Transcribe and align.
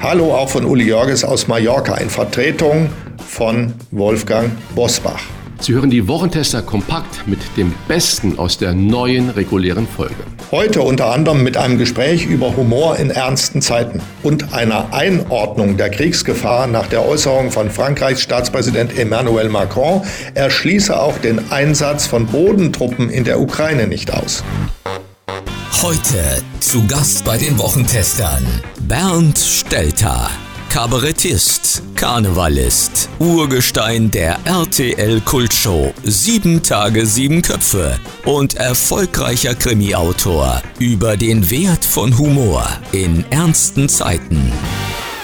Hallo 0.00 0.32
auch 0.32 0.48
von 0.48 0.64
Uli 0.64 0.84
Jorges 0.84 1.24
aus 1.24 1.48
Mallorca 1.48 1.96
in 1.96 2.08
Vertretung 2.08 2.88
von 3.26 3.74
Wolfgang 3.90 4.52
Bosbach. 4.76 5.20
Sie 5.58 5.72
hören 5.72 5.90
die 5.90 6.06
Wochentester 6.06 6.62
kompakt 6.62 7.26
mit 7.26 7.40
dem 7.56 7.74
Besten 7.88 8.38
aus 8.38 8.58
der 8.58 8.74
neuen 8.74 9.28
regulären 9.30 9.88
Folge. 9.88 10.14
Heute 10.52 10.82
unter 10.82 11.12
anderem 11.12 11.42
mit 11.42 11.56
einem 11.56 11.78
Gespräch 11.78 12.26
über 12.26 12.56
Humor 12.56 12.96
in 12.96 13.10
ernsten 13.10 13.60
Zeiten 13.60 14.00
und 14.22 14.54
einer 14.54 14.94
Einordnung 14.94 15.76
der 15.76 15.90
Kriegsgefahr 15.90 16.68
nach 16.68 16.86
der 16.86 17.04
Äußerung 17.04 17.50
von 17.50 17.68
Frankreichs 17.68 18.22
Staatspräsident 18.22 18.96
Emmanuel 18.96 19.48
Macron. 19.48 20.02
Er 20.34 20.48
schließe 20.48 20.96
auch 20.96 21.18
den 21.18 21.50
Einsatz 21.50 22.06
von 22.06 22.26
Bodentruppen 22.26 23.10
in 23.10 23.24
der 23.24 23.40
Ukraine 23.40 23.88
nicht 23.88 24.14
aus. 24.14 24.44
Heute 25.80 26.42
zu 26.58 26.84
Gast 26.88 27.24
bei 27.24 27.38
den 27.38 27.56
Wochentestern 27.56 28.44
Bernd 28.80 29.38
Stelter. 29.38 30.28
Kabarettist, 30.70 31.82
Karnevalist, 31.94 33.08
Urgestein 33.20 34.10
der 34.10 34.38
RTL-Kultshow 34.44 35.94
Sieben 36.02 36.64
Tage, 36.64 37.06
Sieben 37.06 37.42
Köpfe 37.42 37.96
und 38.24 38.56
erfolgreicher 38.56 39.54
Krimi-Autor 39.54 40.62
über 40.80 41.16
den 41.16 41.48
Wert 41.48 41.84
von 41.84 42.18
Humor 42.18 42.66
in 42.90 43.24
ernsten 43.30 43.88
Zeiten. 43.88 44.52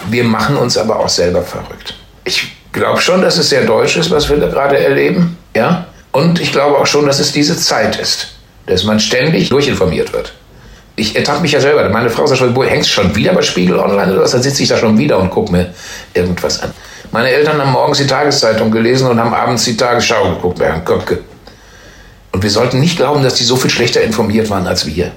Wir 0.09 0.23
machen 0.23 0.57
uns 0.57 0.79
aber 0.79 1.01
auch 1.01 1.09
selber 1.09 1.43
verrückt. 1.43 1.97
Ich 2.23 2.53
glaube 2.71 3.01
schon, 3.01 3.23
dass 3.23 3.39
es 3.39 3.49
sehr 3.49 3.67
deutsch 3.67 3.97
ist, 3.97 4.13
was 4.13 4.31
wir 4.31 4.37
da 4.37 4.47
gerade 4.47 4.79
erleben. 4.79 5.37
Ja? 5.57 5.89
Und 6.13 6.39
ich 6.39 6.53
glaube 6.53 6.79
auch 6.79 6.87
schon, 6.87 7.07
dass 7.07 7.19
es 7.19 7.33
diese 7.33 7.57
Zeit 7.57 7.97
ist, 7.97 8.37
dass 8.67 8.85
man 8.85 9.01
ständig 9.01 9.49
durchinformiert 9.49 10.13
wird 10.13 10.33
ich 10.97 11.17
ertappe 11.17 11.41
mich 11.41 11.53
ja 11.53 11.61
selber. 11.61 11.89
Meine 11.89 12.11
Frau 12.11 12.27
sagt 12.27 12.39
schon, 12.39 12.55
hängst 12.62 12.91
du 12.91 12.95
schon 12.95 13.17
wieder 13.17 13.33
bei 13.33 13.42
Spiegel 13.42 13.78
Online 13.78 14.12
oder 14.12 14.23
was? 14.23 14.31
Dann 14.31 14.42
sitze 14.42 14.62
ich 14.62 14.69
da 14.69 14.77
schon 14.77 14.97
wieder 14.97 15.19
und 15.19 15.31
gucke 15.31 15.51
mir 15.51 15.75
irgendwas 16.12 16.62
an. 16.62 16.73
Meine 17.11 17.31
Eltern 17.31 17.61
haben 17.61 17.73
morgens 17.73 17.98
die 17.98 18.06
Tageszeitung 18.06 18.70
gelesen 18.70 19.09
und 19.09 19.19
haben 19.19 19.34
abends 19.34 19.64
die 19.64 19.77
Tagesschau 19.77 20.34
geguckt 20.34 20.61
Herrn 20.61 20.84
Köpke. 20.84 21.20
Und 22.33 22.42
wir 22.42 22.51
sollten 22.51 22.81
nicht 22.81 22.97
glauben, 22.97 23.23
dass 23.23 23.35
die 23.35 23.45
so 23.45 23.57
viel 23.57 23.70
schlechter 23.70 24.02
informiert 24.02 24.51
waren 24.51 24.67
als 24.67 24.86
wir. 24.86 25.13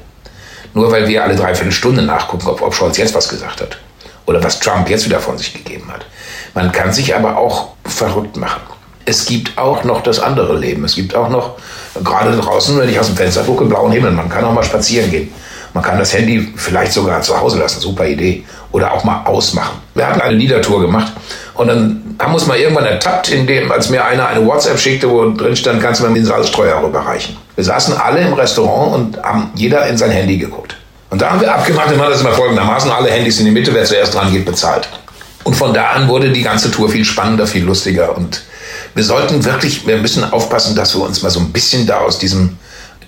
Nur 0.74 0.92
weil 0.92 1.08
wir 1.08 1.24
alle 1.24 1.36
dreiviertel 1.36 1.72
Stunde 1.72 2.04
nachgucken, 2.04 2.48
ob, 2.48 2.62
ob 2.62 2.74
Scholz 2.74 2.98
jetzt 2.98 3.16
was 3.16 3.30
gesagt 3.30 3.62
hat. 3.62 3.78
Oder 4.26 4.44
was 4.44 4.60
Trump 4.60 4.90
jetzt 4.90 5.06
wieder 5.06 5.20
von 5.20 5.38
sich 5.38 5.54
gegeben 5.54 5.92
hat. 5.92 6.06
Man 6.54 6.72
kann 6.72 6.92
sich 6.92 7.16
aber 7.16 7.38
auch 7.38 7.70
verrückt 7.86 8.36
machen. 8.36 8.62
Es 9.06 9.26
gibt 9.26 9.58
auch 9.58 9.84
noch 9.84 10.02
das 10.02 10.20
andere 10.20 10.58
Leben. 10.58 10.84
Es 10.84 10.96
gibt 10.96 11.16
auch 11.16 11.30
noch, 11.30 11.56
gerade 12.04 12.36
draußen, 12.36 12.78
wenn 12.78 12.90
ich 12.90 13.00
aus 13.00 13.08
dem 13.08 13.16
Fenster 13.16 13.42
gucke, 13.44 13.66
blauen 13.66 13.92
Himmel. 13.92 14.12
Man 14.12 14.30
kann 14.30 14.44
auch 14.44 14.54
mal 14.54 14.64
spazieren 14.64 15.10
gehen. 15.10 15.34
Man 15.78 15.86
kann 15.86 16.00
das 16.00 16.12
Handy 16.12 16.52
vielleicht 16.56 16.92
sogar 16.92 17.22
zu 17.22 17.40
Hause 17.40 17.60
lassen, 17.60 17.80
super 17.80 18.08
Idee. 18.08 18.44
Oder 18.72 18.94
auch 18.94 19.04
mal 19.04 19.26
ausmachen. 19.26 19.78
Wir 19.94 20.08
hatten 20.08 20.20
eine 20.22 20.36
Liedertour 20.36 20.82
gemacht 20.82 21.14
und 21.54 21.68
dann 21.68 22.16
haben 22.18 22.32
wir 22.32 22.34
uns 22.34 22.48
mal 22.48 22.58
irgendwann 22.58 22.88
ertappt, 22.88 23.30
indem, 23.30 23.72
als 23.72 23.90
mir 23.90 24.04
einer 24.04 24.28
eine 24.28 24.44
WhatsApp 24.44 24.80
schickte, 24.80 25.08
wo 25.08 25.30
drin 25.30 25.56
stand, 25.56 25.80
kannst 25.80 26.02
du 26.02 26.08
mir 26.08 26.16
den 26.16 26.26
Salzstreuer 26.26 26.82
rüberreichen. 26.84 27.38
Wir 27.54 27.64
saßen 27.64 27.96
alle 27.96 28.22
im 28.22 28.34
Restaurant 28.34 28.96
und 28.96 29.24
haben 29.24 29.52
jeder 29.54 29.86
in 29.86 30.00
sein 30.00 30.10
Handy 30.10 30.40
geguckt. 30.40 30.76
Und 31.12 31.22
da 31.22 31.30
haben 31.30 31.42
wir 31.42 31.54
abgemacht, 31.54 31.92
wir 31.92 31.98
machen 31.98 32.10
das 32.10 32.22
immer 32.22 32.32
folgendermaßen, 32.32 32.90
alle 32.90 33.12
Handys 33.12 33.38
in 33.38 33.46
die 33.46 33.52
Mitte, 33.52 33.72
wer 33.72 33.86
zuerst 33.86 34.16
dran 34.16 34.32
geht, 34.32 34.46
bezahlt. 34.46 34.90
Und 35.44 35.56
von 35.56 35.76
da 35.76 35.90
an 35.92 36.08
wurde 36.08 36.32
die 36.32 36.42
ganze 36.42 36.72
Tour 36.72 36.90
viel 36.90 37.06
spannender, 37.06 37.46
viel 37.46 37.64
lustiger 37.64 38.18
und 38.18 38.42
wir 38.96 39.04
sollten 39.04 39.46
wirklich, 39.46 39.86
wir 39.86 39.98
müssen 39.98 40.24
aufpassen, 40.24 40.76
dass 40.76 40.96
wir 40.96 41.04
uns 41.04 41.22
mal 41.22 41.30
so 41.30 41.40
ein 41.40 41.52
bisschen 41.52 41.86
da 41.86 42.00
aus 42.00 42.18
diesem 42.18 42.58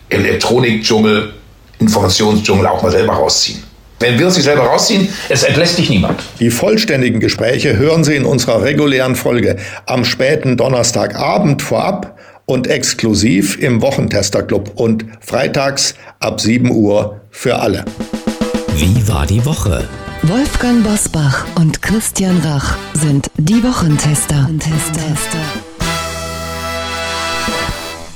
Elektronikdschungel 0.10 1.34
Informationsdschungel 1.80 2.68
auch 2.68 2.82
mal 2.82 2.92
selber 2.92 3.14
rausziehen. 3.14 3.64
Wenn 4.00 4.18
wir 4.18 4.28
uns 4.28 4.36
nicht 4.36 4.46
selber 4.46 4.64
rausziehen, 4.64 5.10
es 5.28 5.44
entlässt 5.44 5.78
dich 5.78 5.90
niemand. 5.90 6.22
Die 6.40 6.52
vollständigen 6.52 7.20
Gespräche 7.20 7.76
hören 7.76 8.06
Sie 8.06 8.16
in 8.16 8.24
unserer 8.24 8.64
regulären 8.64 9.16
Folge 9.16 9.58
am 9.86 10.06
späten 10.06 10.56
Donnerstagabend 10.56 11.62
vorab 11.62 12.18
und 12.46 12.68
exklusiv 12.68 13.60
im 13.60 13.82
Wochentester-Club 13.82 14.72
und 14.76 15.06
freitags 15.20 15.96
ab 16.20 16.40
7 16.40 16.72
Uhr 16.72 17.20
für 17.30 17.60
alle. 17.60 17.84
Wie 18.76 19.08
war 19.08 19.26
die 19.26 19.46
Woche? 19.46 19.84
Wolfgang 20.24 20.84
Bosbach 20.84 21.46
und 21.56 21.82
Christian 21.82 22.40
Rach 22.40 22.78
sind 22.94 23.30
die 23.38 23.64
Wochentester. 23.64 24.50
Tester. 24.60 25.69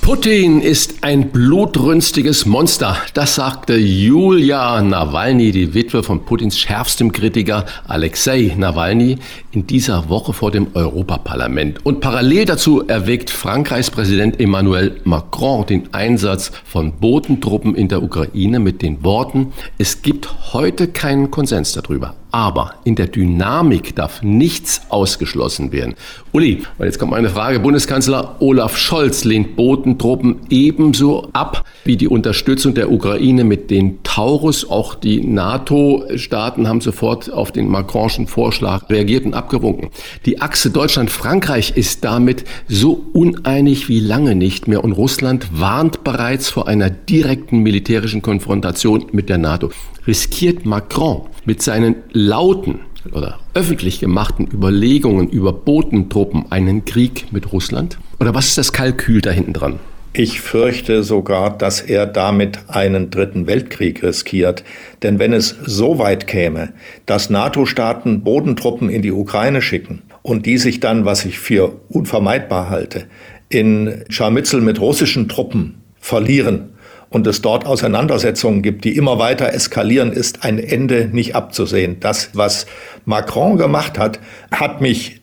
Putin 0.04 0.60
ist 0.60 0.96
ein 1.06 1.30
blutrünstiges 1.32 2.46
Monster. 2.46 2.98
Das 3.14 3.36
sagte 3.36 3.78
Julia 3.78 4.82
Nawalny, 4.82 5.54
die 5.54 5.74
Witwe 5.74 6.04
von 6.04 6.26
Putins 6.26 6.60
schärfstem 6.60 7.14
Kritiker 7.14 7.66
Alexei 7.88 8.54
Nawalny, 8.58 9.18
in 9.54 9.66
dieser 9.66 10.10
Woche 10.10 10.34
vor 10.34 10.52
dem 10.52 10.68
Europaparlament. 10.74 11.86
Und 11.86 12.02
parallel 12.02 12.44
dazu 12.44 12.86
erwägt 12.86 13.30
Frankreichs 13.30 13.92
Präsident 13.92 14.42
Emmanuel 14.42 15.00
Macron 15.06 15.66
den 15.66 15.94
Einsatz 15.94 16.52
von 16.66 16.92
Bodentruppen 17.00 17.74
in 17.74 17.88
der 17.88 18.04
Ukraine 18.04 18.60
mit 18.60 18.82
den 18.82 19.06
Worten, 19.06 19.54
es 19.78 20.02
gibt 20.02 20.52
heute 20.52 20.90
keinen 20.90 21.32
Konsens 21.32 21.72
darüber. 21.72 22.14
Aber 22.34 22.74
in 22.84 22.96
der 22.96 23.06
Dynamik 23.06 23.96
darf 23.96 24.24
nichts 24.24 24.82
ausgeschlossen 24.90 25.72
werden. 25.72 25.94
Uli, 26.32 26.64
und 26.80 26.86
jetzt 26.86 26.98
kommt 26.98 27.12
meine 27.12 27.30
Frage. 27.30 27.60
Bundeskanzler 27.60 28.38
Olaf 28.40 28.76
Scholz 28.76 29.24
lehnt 29.24 29.56
Bodentruppen 29.56 30.38
ebenso 30.50 31.30
ab 31.34 31.64
wie 31.86 31.96
die 31.96 32.08
Unterstützung 32.08 32.74
der 32.74 32.92
Ukraine 32.92 33.44
mit 33.44 33.70
den 33.70 34.02
Taurus. 34.02 34.68
Auch 34.68 34.96
die 34.96 35.22
NATO-Staaten 35.22 36.68
haben 36.68 36.82
sofort 36.82 37.32
auf 37.32 37.52
den 37.52 37.68
Macronschen 37.68 38.26
Vorschlag 38.26 38.90
reagiert 38.90 39.26
und 39.26 39.36
abgewunken. 39.36 39.92
Die 40.26 40.42
Achse 40.42 40.72
Deutschland-Frankreich 40.72 41.74
ist 41.78 42.04
damit 42.04 42.46
so 42.68 43.06
uneinig 43.14 43.90
wie 43.90 44.00
lange 44.00 44.34
nicht 44.34 44.68
mehr 44.68 44.84
und 44.84 44.94
Russland 44.94 45.50
warnt 45.54 46.04
bereits 46.04 46.50
vor 46.50 46.68
einer 46.68 46.90
direkten 46.90 47.60
militärischen 47.60 48.24
Konfrontation 48.24 49.06
mit 49.12 49.30
der 49.30 49.38
NATO. 49.38 49.70
Riskiert 50.06 50.66
Macron 50.66 51.22
mit 51.46 51.62
seinen 51.62 51.96
lauten 52.12 52.80
oder 53.14 53.40
öffentlich 53.54 54.02
gemachten 54.02 54.48
Überlegungen 54.52 55.30
über 55.30 55.54
Bodentruppen 55.54 56.52
einen 56.52 56.84
Krieg 56.84 57.28
mit 57.32 57.54
Russland? 57.54 57.98
Oder 58.20 58.34
was 58.34 58.48
ist 58.48 58.58
das 58.58 58.74
Kalkül 58.74 59.22
da 59.22 59.32
hinten 59.32 59.54
dran? 59.54 59.80
Ich 60.12 60.42
fürchte 60.42 61.04
sogar, 61.04 61.58
dass 61.58 61.80
er 61.80 62.06
damit 62.06 62.60
einen 62.68 63.10
dritten 63.12 63.48
Weltkrieg 63.48 64.04
riskiert. 64.04 64.64
Denn 65.02 65.20
wenn 65.20 65.32
es 65.32 65.56
so 65.66 65.98
weit 66.00 66.28
käme, 66.28 66.74
dass 67.06 67.30
NATO-Staaten 67.30 68.24
Bodentruppen 68.24 68.90
in 68.90 69.02
die 69.02 69.12
Ukraine 69.12 69.62
schicken 69.62 70.04
und 70.22 70.46
die 70.46 70.58
sich 70.58 70.82
dann, 70.82 71.06
was 71.06 71.24
ich 71.24 71.40
für 71.40 71.80
unvermeidbar 71.90 72.70
halte, 72.70 73.06
in 73.48 74.04
Scharmützel 74.10 74.60
mit 74.60 74.82
russischen 74.82 75.30
Truppen 75.30 75.82
verlieren 76.00 76.73
und 77.14 77.28
es 77.28 77.42
dort 77.42 77.68
Auseinandersetzungen 77.68 78.64
gibt, 78.64 78.86
die 78.86 78.98
immer 78.98 79.20
weiter 79.20 79.54
eskalieren, 79.54 80.12
ist 80.12 80.44
ein 80.44 80.58
Ende 80.58 81.10
nicht 81.12 81.36
abzusehen. 81.36 82.00
Das, 82.00 82.32
was 82.34 82.66
Macron 83.06 83.58
gemacht 83.58 84.00
hat, 84.00 84.20
hat 84.52 84.82
mich 84.82 85.22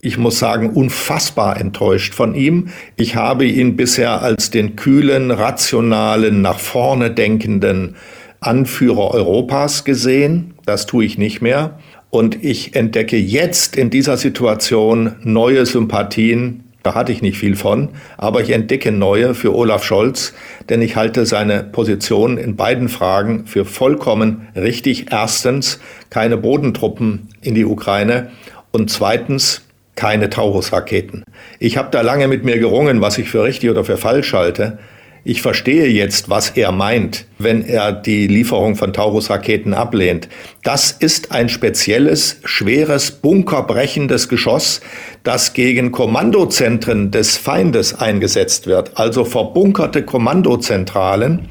ich 0.00 0.16
muss 0.16 0.38
sagen, 0.38 0.70
unfassbar 0.70 1.60
enttäuscht 1.60 2.14
von 2.14 2.36
ihm. 2.36 2.68
Ich 2.94 3.16
habe 3.16 3.46
ihn 3.46 3.74
bisher 3.74 4.22
als 4.22 4.50
den 4.50 4.76
kühlen, 4.76 5.32
rationalen, 5.32 6.40
nach 6.40 6.60
vorne 6.60 7.10
denkenden 7.10 7.96
Anführer 8.38 9.12
Europas 9.12 9.84
gesehen. 9.84 10.54
Das 10.66 10.86
tue 10.86 11.04
ich 11.04 11.18
nicht 11.18 11.42
mehr. 11.42 11.80
Und 12.10 12.44
ich 12.44 12.76
entdecke 12.76 13.16
jetzt 13.16 13.74
in 13.74 13.90
dieser 13.90 14.16
Situation 14.16 15.16
neue 15.24 15.66
Sympathien. 15.66 16.67
Da 16.82 16.94
hatte 16.94 17.12
ich 17.12 17.22
nicht 17.22 17.38
viel 17.38 17.56
von, 17.56 17.90
aber 18.16 18.40
ich 18.40 18.50
entdecke 18.50 18.92
neue 18.92 19.34
für 19.34 19.54
Olaf 19.54 19.84
Scholz, 19.84 20.32
denn 20.68 20.80
ich 20.80 20.96
halte 20.96 21.26
seine 21.26 21.64
Position 21.64 22.38
in 22.38 22.56
beiden 22.56 22.88
Fragen 22.88 23.46
für 23.46 23.64
vollkommen 23.64 24.48
richtig. 24.54 25.06
Erstens, 25.10 25.80
keine 26.10 26.36
Bodentruppen 26.36 27.28
in 27.42 27.54
die 27.54 27.64
Ukraine 27.64 28.30
und 28.70 28.90
zweitens, 28.90 29.62
keine 29.96 30.30
Taurus-Raketen. 30.30 31.24
Ich 31.58 31.76
habe 31.76 31.88
da 31.90 32.02
lange 32.02 32.28
mit 32.28 32.44
mir 32.44 32.58
gerungen, 32.58 33.00
was 33.00 33.18
ich 33.18 33.28
für 33.28 33.42
richtig 33.42 33.70
oder 33.70 33.84
für 33.84 33.96
falsch 33.96 34.32
halte. 34.32 34.78
Ich 35.24 35.42
verstehe 35.42 35.86
jetzt, 35.88 36.30
was 36.30 36.50
er 36.50 36.72
meint, 36.72 37.26
wenn 37.38 37.64
er 37.64 37.92
die 37.92 38.26
Lieferung 38.26 38.76
von 38.76 38.92
Taurus-Raketen 38.92 39.74
ablehnt. 39.74 40.28
Das 40.62 40.92
ist 40.92 41.32
ein 41.32 41.48
spezielles, 41.48 42.40
schweres, 42.44 43.10
bunkerbrechendes 43.10 44.28
Geschoss, 44.28 44.80
das 45.24 45.52
gegen 45.52 45.92
Kommandozentren 45.92 47.10
des 47.10 47.36
Feindes 47.36 47.94
eingesetzt 47.94 48.66
wird, 48.66 48.98
also 48.98 49.24
verbunkerte 49.24 50.02
Kommandozentralen. 50.04 51.48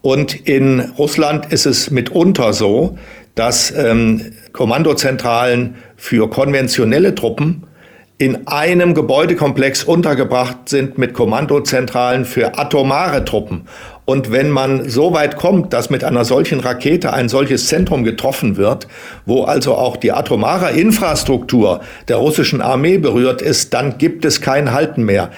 Und 0.00 0.48
in 0.48 0.80
Russland 0.80 1.52
ist 1.52 1.66
es 1.66 1.90
mitunter 1.90 2.52
so, 2.52 2.98
dass 3.34 3.72
ähm, 3.76 4.32
Kommandozentralen 4.52 5.76
für 5.96 6.28
konventionelle 6.28 7.14
Truppen 7.14 7.66
in 8.22 8.46
einem 8.46 8.94
Gebäudekomplex 8.94 9.82
untergebracht 9.82 10.68
sind 10.68 10.96
mit 10.96 11.12
Kommandozentralen 11.12 12.24
für 12.24 12.56
atomare 12.56 13.24
Truppen. 13.24 13.62
Und 14.04 14.30
wenn 14.30 14.48
man 14.48 14.88
so 14.88 15.12
weit 15.12 15.36
kommt, 15.36 15.72
dass 15.72 15.90
mit 15.90 16.04
einer 16.04 16.24
solchen 16.24 16.60
Rakete 16.60 17.12
ein 17.12 17.28
solches 17.28 17.66
Zentrum 17.66 18.04
getroffen 18.04 18.56
wird, 18.56 18.86
wo 19.26 19.42
also 19.42 19.74
auch 19.74 19.96
die 19.96 20.12
atomare 20.12 20.70
Infrastruktur 20.70 21.80
der 22.06 22.18
russischen 22.18 22.60
Armee 22.60 22.98
berührt 22.98 23.42
ist, 23.42 23.74
dann 23.74 23.98
gibt 23.98 24.24
es 24.24 24.40
kein 24.40 24.70
Halten 24.70 25.02
mehr. 25.02 25.32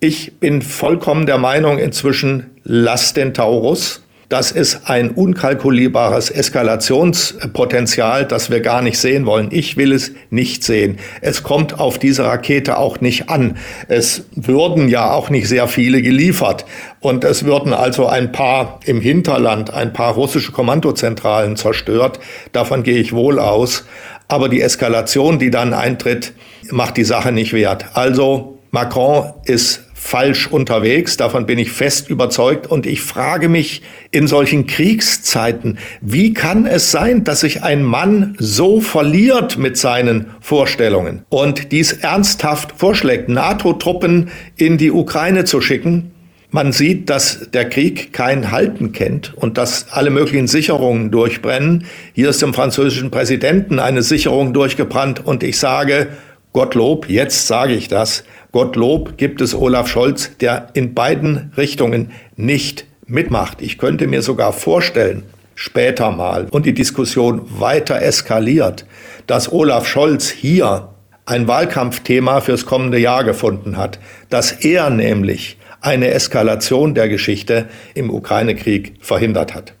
Ich 0.00 0.40
bin 0.40 0.62
vollkommen 0.62 1.26
der 1.26 1.36
Meinung 1.36 1.76
inzwischen, 1.76 2.46
lass 2.64 3.12
den 3.12 3.34
Taurus. 3.34 4.04
Das 4.32 4.50
ist 4.50 4.88
ein 4.88 5.10
unkalkulierbares 5.10 6.30
Eskalationspotenzial, 6.30 8.24
das 8.24 8.48
wir 8.48 8.60
gar 8.60 8.80
nicht 8.80 8.96
sehen 8.98 9.26
wollen. 9.26 9.48
Ich 9.50 9.76
will 9.76 9.92
es 9.92 10.12
nicht 10.30 10.64
sehen. 10.64 10.96
Es 11.20 11.42
kommt 11.42 11.78
auf 11.78 11.98
diese 11.98 12.24
Rakete 12.24 12.78
auch 12.78 13.02
nicht 13.02 13.28
an. 13.28 13.58
Es 13.88 14.24
würden 14.34 14.88
ja 14.88 15.10
auch 15.10 15.28
nicht 15.28 15.50
sehr 15.50 15.68
viele 15.68 16.00
geliefert. 16.00 16.64
Und 17.00 17.24
es 17.24 17.44
würden 17.44 17.74
also 17.74 18.06
ein 18.06 18.32
paar 18.32 18.80
im 18.86 19.02
Hinterland, 19.02 19.70
ein 19.74 19.92
paar 19.92 20.14
russische 20.14 20.52
Kommandozentralen 20.52 21.56
zerstört. 21.56 22.18
Davon 22.52 22.84
gehe 22.84 23.00
ich 23.00 23.12
wohl 23.12 23.38
aus. 23.38 23.84
Aber 24.28 24.48
die 24.48 24.62
Eskalation, 24.62 25.38
die 25.40 25.50
dann 25.50 25.74
eintritt, 25.74 26.32
macht 26.70 26.96
die 26.96 27.04
Sache 27.04 27.32
nicht 27.32 27.52
wert. 27.52 27.84
Also 27.92 28.60
Macron 28.70 29.34
ist 29.44 29.81
falsch 30.12 30.46
unterwegs, 30.46 31.16
davon 31.16 31.46
bin 31.46 31.58
ich 31.58 31.72
fest 31.72 32.10
überzeugt. 32.10 32.66
Und 32.66 32.84
ich 32.84 33.00
frage 33.00 33.48
mich 33.48 33.80
in 34.10 34.26
solchen 34.26 34.66
Kriegszeiten, 34.66 35.78
wie 36.02 36.34
kann 36.34 36.66
es 36.66 36.90
sein, 36.90 37.24
dass 37.24 37.40
sich 37.40 37.62
ein 37.62 37.82
Mann 37.82 38.36
so 38.38 38.82
verliert 38.82 39.56
mit 39.56 39.78
seinen 39.78 40.26
Vorstellungen 40.42 41.22
und 41.30 41.72
dies 41.72 41.94
ernsthaft 41.94 42.74
vorschlägt, 42.76 43.30
NATO-Truppen 43.30 44.28
in 44.56 44.76
die 44.76 44.90
Ukraine 44.90 45.46
zu 45.46 45.62
schicken? 45.62 46.10
Man 46.50 46.72
sieht, 46.72 47.08
dass 47.08 47.50
der 47.50 47.70
Krieg 47.70 48.12
kein 48.12 48.50
Halten 48.50 48.92
kennt 48.92 49.32
und 49.34 49.56
dass 49.56 49.92
alle 49.92 50.10
möglichen 50.10 50.46
Sicherungen 50.46 51.10
durchbrennen. 51.10 51.86
Hier 52.12 52.28
ist 52.28 52.42
dem 52.42 52.52
französischen 52.52 53.10
Präsidenten 53.10 53.78
eine 53.78 54.02
Sicherung 54.02 54.52
durchgebrannt 54.52 55.24
und 55.24 55.42
ich 55.42 55.58
sage, 55.58 56.08
Gottlob, 56.52 57.08
jetzt 57.08 57.46
sage 57.46 57.72
ich 57.72 57.88
das, 57.88 58.24
Gottlob 58.52 59.16
gibt 59.16 59.40
es 59.40 59.54
Olaf 59.54 59.88
Scholz, 59.88 60.36
der 60.38 60.68
in 60.74 60.92
beiden 60.92 61.52
Richtungen 61.56 62.10
nicht 62.36 62.84
mitmacht. 63.06 63.62
Ich 63.62 63.78
könnte 63.78 64.06
mir 64.06 64.20
sogar 64.20 64.52
vorstellen, 64.52 65.22
später 65.54 66.10
mal 66.10 66.48
und 66.50 66.66
die 66.66 66.74
Diskussion 66.74 67.42
weiter 67.58 68.02
eskaliert, 68.02 68.86
dass 69.26 69.50
Olaf 69.50 69.86
Scholz 69.86 70.28
hier 70.28 70.88
ein 71.24 71.48
Wahlkampfthema 71.48 72.42
fürs 72.42 72.66
kommende 72.66 72.98
Jahr 72.98 73.24
gefunden 73.24 73.78
hat, 73.78 73.98
dass 74.28 74.52
er 74.52 74.90
nämlich 74.90 75.56
eine 75.80 76.10
Eskalation 76.10 76.94
der 76.94 77.08
Geschichte 77.08 77.68
im 77.94 78.10
Ukraine-Krieg 78.10 78.94
verhindert 79.00 79.54
hat. 79.54 79.74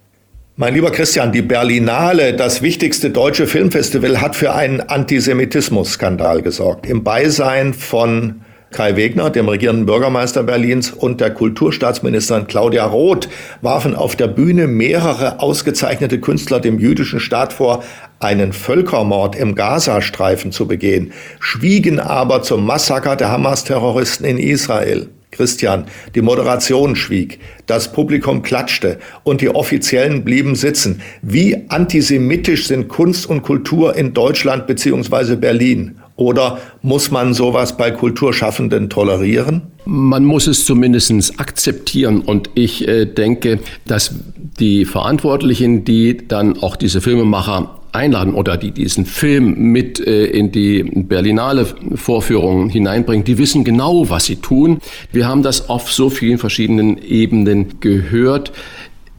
Mein 0.56 0.74
lieber 0.74 0.90
Christian, 0.90 1.32
die 1.32 1.42
Berlinale, 1.42 2.34
das 2.34 2.62
wichtigste 2.62 3.10
deutsche 3.10 3.46
Filmfestival, 3.46 4.20
hat 4.20 4.36
für 4.36 4.54
einen 4.54 4.80
Antisemitismus-Skandal 4.80 6.42
gesorgt. 6.42 6.86
Im 6.86 7.04
Beisein 7.04 7.74
von 7.74 8.42
Kai 8.72 8.96
Wegner, 8.96 9.30
dem 9.30 9.48
regierenden 9.48 9.86
Bürgermeister 9.86 10.42
Berlins, 10.42 10.90
und 10.90 11.20
der 11.20 11.30
Kulturstaatsministerin 11.30 12.46
Claudia 12.46 12.84
Roth 12.84 13.28
warfen 13.60 13.94
auf 13.94 14.16
der 14.16 14.28
Bühne 14.28 14.66
mehrere 14.66 15.40
ausgezeichnete 15.40 16.20
Künstler 16.20 16.58
dem 16.58 16.78
jüdischen 16.78 17.20
Staat 17.20 17.52
vor, 17.52 17.84
einen 18.18 18.52
Völkermord 18.52 19.36
im 19.36 19.54
Gazastreifen 19.54 20.52
zu 20.52 20.66
begehen, 20.66 21.12
schwiegen 21.38 22.00
aber 22.00 22.42
zum 22.42 22.66
Massaker 22.66 23.16
der 23.16 23.30
Hamas-Terroristen 23.30 24.24
in 24.24 24.38
Israel. 24.38 25.08
Christian, 25.32 25.86
die 26.14 26.22
Moderation 26.22 26.94
schwieg, 26.94 27.40
das 27.66 27.92
Publikum 27.92 28.42
klatschte 28.42 28.98
und 29.24 29.40
die 29.40 29.48
Offiziellen 29.48 30.22
blieben 30.22 30.54
sitzen. 30.54 31.00
Wie 31.22 31.64
antisemitisch 31.68 32.68
sind 32.68 32.88
Kunst 32.88 33.28
und 33.28 33.42
Kultur 33.42 33.96
in 33.96 34.14
Deutschland 34.14 34.66
bzw. 34.68 35.34
Berlin? 35.36 35.96
Oder 36.16 36.60
muss 36.82 37.10
man 37.10 37.34
sowas 37.34 37.76
bei 37.76 37.90
Kulturschaffenden 37.90 38.90
tolerieren? 38.90 39.62
Man 39.84 40.24
muss 40.24 40.46
es 40.46 40.64
zumindest 40.64 41.40
akzeptieren. 41.40 42.20
Und 42.20 42.50
ich 42.54 42.86
äh, 42.86 43.06
denke, 43.06 43.58
dass 43.86 44.14
die 44.60 44.84
Verantwortlichen, 44.84 45.84
die 45.84 46.28
dann 46.28 46.62
auch 46.62 46.76
diese 46.76 47.00
Filmemacher 47.00 47.81
einladen 47.92 48.34
oder 48.34 48.56
die 48.56 48.72
diesen 48.72 49.06
Film 49.06 49.54
mit 49.72 50.00
äh, 50.00 50.24
in 50.24 50.50
die 50.50 50.82
Berlinale 50.82 51.66
Vorführung 51.94 52.68
hineinbringen, 52.68 53.24
die 53.24 53.38
wissen 53.38 53.64
genau, 53.64 54.08
was 54.08 54.26
sie 54.26 54.36
tun. 54.36 54.78
Wir 55.12 55.26
haben 55.26 55.42
das 55.42 55.68
auf 55.68 55.92
so 55.92 56.10
vielen 56.10 56.38
verschiedenen 56.38 56.98
Ebenen 56.98 57.80
gehört. 57.80 58.52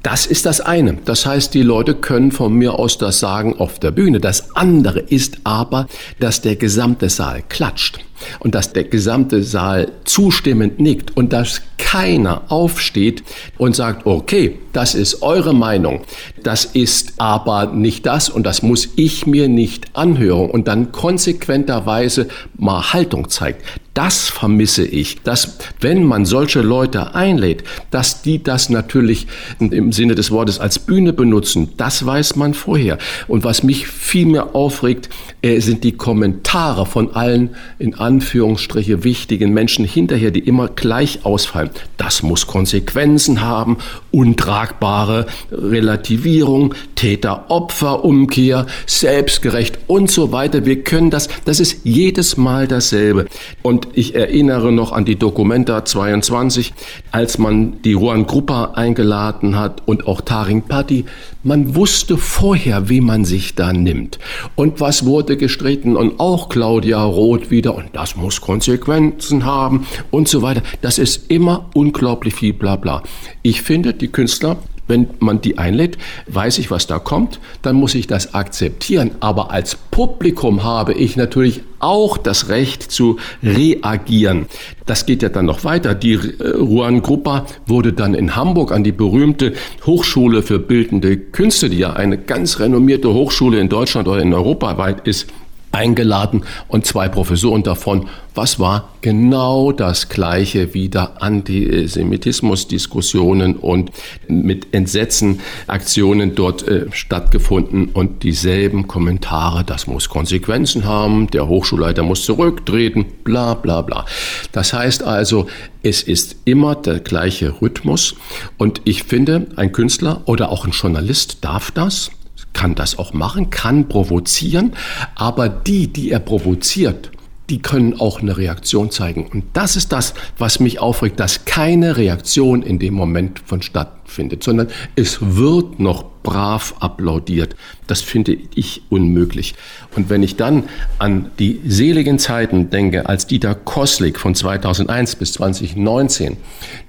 Das 0.02 0.26
ist 0.26 0.46
das 0.46 0.60
eine. 0.60 0.98
Das 1.06 1.26
heißt, 1.26 1.54
die 1.54 1.62
Leute 1.62 1.96
können 1.96 2.32
von 2.32 2.54
mir 2.54 2.78
aus 2.78 2.98
das 2.98 3.20
sagen 3.20 3.56
auf 3.58 3.80
der 3.80 3.92
Bühne. 3.92 4.20
Das 4.20 4.54
andere 4.56 5.00
ist 5.00 5.38
aber, 5.46 5.88
dass 6.20 6.42
der 6.42 6.58
gesamte 6.58 7.10
Saal 7.10 7.42
klatscht 7.48 8.00
und 8.40 8.56
dass 8.56 8.74
der 8.74 8.84
gesamte 8.86 9.44
Saal 9.44 9.92
zustimmend 10.06 10.80
nickt 10.80 11.16
und 11.16 11.34
dass 11.34 11.62
keiner 11.78 12.44
aufsteht 12.50 13.24
und 13.58 13.76
sagt, 13.76 14.06
okay, 14.08 14.58
das 14.72 14.96
ist 14.96 15.22
eure 15.22 15.54
Meinung, 15.54 16.02
das 16.42 16.66
ist 16.66 17.14
aber 17.18 17.68
nicht 17.68 18.06
das 18.08 18.30
und 18.30 18.44
das 18.46 18.64
muss 18.64 18.90
ich 18.96 19.28
mir 19.28 19.48
nicht 19.48 19.96
anhören 19.96 20.50
und 20.50 20.68
dann 20.68 20.92
konsequenterweise 20.92 22.28
mal 22.58 22.94
Haltung 22.94 23.30
zeigt. 23.30 23.64
Das 23.94 24.28
vermisse 24.28 24.84
ich, 24.84 25.22
dass 25.22 25.60
wenn 25.80 26.04
man 26.04 26.26
solche 26.26 26.62
Leute 26.62 27.14
einlädt, 27.14 27.64
dass 27.92 28.24
die 28.24 28.42
das 28.42 28.72
natürlich 28.72 29.28
im 29.60 29.92
Sinne 29.92 30.16
des 30.16 30.32
Wortes 30.32 30.60
als 30.60 30.80
Bühne 30.80 31.14
benutzen, 31.14 31.74
das 31.78 32.04
weiß 32.04 32.36
man 32.36 32.56
vorher. 32.56 32.98
Und 33.28 33.44
was 33.44 33.62
mich 33.62 33.86
viel 33.88 34.26
mehr 34.26 34.56
aufregt, 34.56 35.10
sind 35.44 35.84
die 35.84 35.92
Kommentare 35.92 36.86
von 36.86 37.16
allen 37.16 37.56
in 37.78 37.96
Anführungsstriche 37.96 39.04
wichtigen 39.04 39.54
Menschen 39.54 39.84
hinterher, 39.84 40.32
die 40.32 40.40
immer 40.40 40.70
gleich 40.70 41.26
ausfallen. 41.26 41.70
Das 41.98 42.24
muss 42.24 42.48
Konsequenzen 42.48 43.42
haben, 43.42 43.78
untragbare 44.14 45.26
Relativierung, 45.52 46.76
Täter-Opfer-Umkehr, 46.96 48.68
selbstgerecht 48.86 49.80
und 49.88 50.10
so 50.10 50.32
weiter. 50.32 50.66
Wir 50.66 50.84
können 50.84 51.10
das, 51.10 51.28
das 51.46 51.60
ist 51.60 51.82
jedes 51.84 52.38
Mal 52.38 52.68
dasselbe. 52.68 53.26
Und 53.64 53.88
ich 53.94 54.16
erinnere 54.16 54.72
noch 54.72 54.92
an 54.92 55.04
die 55.04 55.16
Dokumenta 55.16 55.84
22, 55.84 56.74
als 57.12 57.40
man 57.40 57.82
die 57.82 57.94
Ruan 57.94 58.28
Gruppa 58.28 58.74
eingeladen 58.76 59.58
hat 59.58 59.82
und 59.86 60.08
auch 60.08 60.22
Taring 60.22 60.62
Patti. 60.62 61.06
Man 61.46 61.76
wusste 61.76 62.18
vorher, 62.18 62.88
wie 62.88 63.02
man 63.02 63.26
sich 63.26 63.56
da 63.56 63.74
nimmt. 63.74 64.20
Und 64.56 64.80
was 64.80 65.06
wurde 65.06 65.36
gestritten 65.36 65.98
und 65.98 66.20
auch 66.20 66.48
Claudia 66.48 67.04
Roth 67.04 67.52
wieder 67.52 67.76
und 67.76 67.88
das 67.94 68.16
muss 68.16 68.40
Konsequenzen 68.40 69.44
haben 69.44 69.86
und 70.12 70.30
so 70.30 70.42
weiter. 70.42 70.62
Das 70.82 71.00
ist 71.00 71.30
immer 71.32 71.70
unglaublich 71.74 72.36
viel 72.36 72.54
Blabla. 72.54 73.04
Ich 73.42 73.62
finde, 73.62 73.94
die 74.04 74.10
Künstler 74.10 74.58
Wenn 74.86 75.08
man 75.20 75.40
die 75.40 75.58
einlädt, 75.58 75.98
weiß 76.28 76.58
ich, 76.58 76.70
was 76.70 76.88
da 76.88 77.00
kommt, 77.00 77.40
dann 77.62 77.78
muss 77.78 77.96
ich 77.96 78.06
das 78.06 78.34
akzeptieren. 78.34 79.12
Aber 79.22 79.50
als 79.50 79.78
Publikum 79.92 80.64
habe 80.64 80.94
ich 80.94 81.16
natürlich 81.16 81.62
auch 81.80 82.18
das 82.18 82.50
Recht 82.50 82.92
zu 82.92 83.18
reagieren. 83.42 84.48
Das 84.86 85.06
geht 85.06 85.24
ja 85.24 85.30
dann 85.30 85.46
noch 85.46 85.64
weiter. 85.64 85.96
Die 85.96 86.16
äh, 86.16 86.50
Ruan 86.58 87.02
Gruppa 87.02 87.46
wurde 87.66 87.94
dann 87.94 88.14
in 88.14 88.36
Hamburg 88.36 88.74
an 88.74 88.84
die 88.84 88.92
berühmte 88.92 89.54
Hochschule 89.86 90.44
für 90.44 90.60
bildende 90.60 91.16
Künste, 91.16 91.70
die 91.70 91.78
ja 91.78 91.94
eine 91.94 92.18
ganz 92.18 92.60
renommierte 92.60 93.14
Hochschule 93.14 93.60
in 93.60 93.70
Deutschland 93.70 94.10
oder 94.10 94.22
in 94.22 94.34
Europa 94.34 94.78
weit 94.78 95.08
ist, 95.08 95.28
eingeladen 95.74 96.46
und 96.68 96.86
zwei 96.86 97.10
Professoren 97.10 97.64
davon. 97.64 98.08
Was 98.36 98.60
war 98.60 98.90
genau 99.02 99.72
das 99.72 100.10
gleiche 100.10 100.74
wieder 100.74 101.22
Antisemitismus-Diskussionen 101.22 103.56
und 103.56 103.92
mit 104.28 104.74
Entsetzen 104.74 105.42
Aktionen 105.68 106.34
dort 106.36 106.68
äh, 106.68 106.88
stattgefunden 106.92 107.90
und 107.90 108.24
dieselben 108.24 108.88
Kommentare, 108.88 109.64
das 109.64 109.86
muss 109.88 110.10
Konsequenzen 110.10 110.86
haben, 110.86 111.28
der 111.28 111.48
Hochschulleiter 111.48 112.04
muss 112.04 112.26
zurücktreten, 112.26 113.06
bla 113.24 113.54
bla 113.56 113.82
bla. 113.82 114.06
Das 114.52 114.74
heißt 114.74 115.04
also, 115.04 115.48
es 115.84 116.02
ist 116.02 116.38
immer 116.46 116.74
der 116.76 117.00
gleiche 117.00 117.62
Rhythmus 117.62 118.16
und 118.58 118.82
ich 118.86 119.04
finde, 119.04 119.48
ein 119.56 119.72
Künstler 119.72 120.22
oder 120.26 120.50
auch 120.50 120.66
ein 120.66 120.72
Journalist 120.72 121.38
darf 121.42 121.72
das 121.72 122.10
kann 122.54 122.76
das 122.76 122.98
auch 122.98 123.14
machen, 123.14 123.50
kann 123.50 123.88
provozieren, 123.88 124.74
aber 125.16 125.50
die, 125.50 125.88
die 125.88 126.12
er 126.12 126.20
provoziert, 126.20 127.12
die 127.50 127.62
können 127.62 128.00
auch 128.00 128.22
eine 128.22 128.38
Reaktion 128.38 128.90
zeigen. 128.90 129.28
Und 129.28 129.44
das 129.54 129.76
ist 129.76 129.92
das, 129.92 130.14
was 130.38 130.60
mich 130.60 130.80
aufregt, 130.80 131.20
dass 131.20 131.46
keine 131.46 131.98
Reaktion 131.98 132.64
in 132.64 132.80
dem 132.80 132.94
Moment 132.94 133.42
vonstatten 133.46 134.00
findet, 134.06 134.44
sondern 134.44 134.70
es 134.96 135.18
wird 135.22 135.80
noch 135.80 136.06
brav 136.24 136.76
applaudiert. 136.80 137.56
Das 137.88 138.02
finde 138.02 138.38
ich 138.56 138.84
unmöglich. 138.90 139.56
Und 139.96 140.10
wenn 140.10 140.24
ich 140.24 140.38
dann 140.38 140.64
an 141.00 141.32
die 141.38 141.60
seligen 141.68 142.18
Zeiten 142.18 142.70
denke, 142.70 143.08
als 143.08 143.28
Dieter 143.28 143.56
Koslik 143.56 144.20
von 144.20 144.36
2001 144.36 145.18
bis 145.18 145.34
2019, 145.34 146.38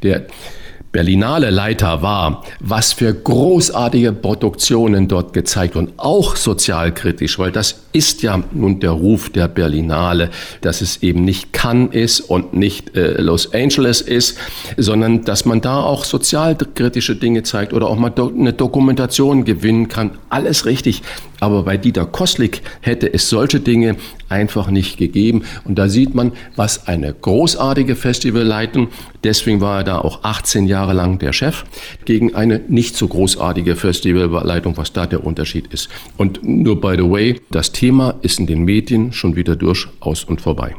der 0.02 0.26
Berlinale 0.94 1.50
Leiter 1.50 2.02
war, 2.02 2.44
was 2.60 2.92
für 2.92 3.12
großartige 3.12 4.12
Produktionen 4.12 5.08
dort 5.08 5.32
gezeigt 5.32 5.74
und 5.74 5.94
auch 5.96 6.36
sozialkritisch, 6.36 7.36
weil 7.36 7.50
das 7.50 7.80
ist 7.92 8.22
ja 8.22 8.40
nun 8.52 8.78
der 8.78 8.92
Ruf 8.92 9.28
der 9.28 9.48
Berlinale, 9.48 10.30
dass 10.60 10.82
es 10.82 11.02
eben 11.02 11.24
nicht 11.24 11.52
Cannes 11.52 11.92
ist 11.92 12.20
und 12.20 12.54
nicht 12.54 12.96
äh, 12.96 13.20
Los 13.20 13.52
Angeles 13.52 14.02
ist, 14.02 14.38
sondern 14.76 15.24
dass 15.24 15.44
man 15.44 15.60
da 15.60 15.80
auch 15.80 16.04
sozialkritische 16.04 17.16
Dinge 17.16 17.42
zeigt 17.42 17.72
oder 17.72 17.88
auch 17.88 17.96
mal 17.96 18.10
do 18.10 18.28
eine 18.28 18.52
Dokumentation 18.52 19.44
gewinnen 19.44 19.88
kann. 19.88 20.12
Alles 20.28 20.64
richtig. 20.64 21.02
Aber 21.44 21.64
bei 21.64 21.76
Dieter 21.76 22.06
Koslik 22.06 22.62
hätte 22.80 23.12
es 23.12 23.28
solche 23.28 23.60
Dinge 23.60 23.96
einfach 24.30 24.70
nicht 24.70 24.96
gegeben. 24.96 25.42
Und 25.64 25.78
da 25.78 25.90
sieht 25.90 26.14
man, 26.14 26.32
was 26.56 26.88
eine 26.88 27.12
großartige 27.12 27.96
Festivalleitung, 27.96 28.88
deswegen 29.24 29.60
war 29.60 29.80
er 29.80 29.84
da 29.84 29.98
auch 29.98 30.24
18 30.24 30.66
Jahre 30.66 30.94
lang 30.94 31.18
der 31.18 31.34
Chef, 31.34 31.64
gegen 32.06 32.34
eine 32.34 32.62
nicht 32.68 32.96
so 32.96 33.08
großartige 33.08 33.76
Festivalleitung, 33.76 34.78
was 34.78 34.94
da 34.94 35.04
der 35.04 35.22
Unterschied 35.22 35.66
ist. 35.66 35.90
Und 36.16 36.42
nur 36.42 36.80
by 36.80 36.94
the 36.96 37.10
way, 37.10 37.38
das 37.50 37.72
Thema 37.72 38.14
ist 38.22 38.38
in 38.38 38.46
den 38.46 38.64
Medien 38.64 39.12
schon 39.12 39.36
wieder 39.36 39.54
durchaus 39.54 40.24
und 40.24 40.40
vorbei. 40.40 40.74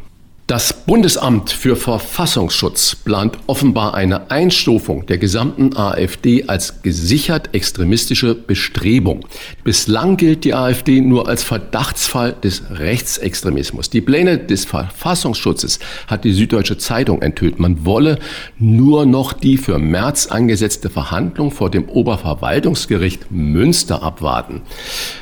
Das 0.48 0.86
Bundesamt 0.86 1.50
für 1.50 1.76
Verfassungsschutz 1.76 2.96
plant 2.96 3.40
offenbar 3.48 3.96
eine 3.96 4.30
Einstufung 4.30 5.08
der 5.08 5.18
gesamten 5.18 5.76
AfD 5.76 6.44
als 6.46 6.84
gesichert 6.84 7.56
extremistische 7.56 8.36
Bestrebung. 8.36 9.26
Bislang 9.64 10.18
gilt 10.18 10.44
die 10.44 10.54
AfD 10.54 11.02
nur 11.02 11.28
als 11.28 11.42
Verdachtsfall 11.42 12.34
des 12.34 12.62
Rechtsextremismus. 12.70 13.90
Die 13.90 14.02
Pläne 14.02 14.38
des 14.38 14.66
Verfassungsschutzes 14.66 15.80
hat 16.06 16.24
die 16.24 16.34
Süddeutsche 16.34 16.78
Zeitung 16.78 17.24
enthüllt. 17.24 17.58
Man 17.58 17.84
wolle 17.84 18.20
nur 18.60 19.08
noch 19.08 19.34
die 19.34 19.58
für 19.58 19.80
März 19.80 20.28
angesetzte 20.28 20.92
Verhandlung 20.92 21.50
vor 21.50 21.72
dem 21.72 21.90
Oberverwaltungsgericht 21.90 23.32
Münster 23.32 24.04
abwarten. 24.04 24.62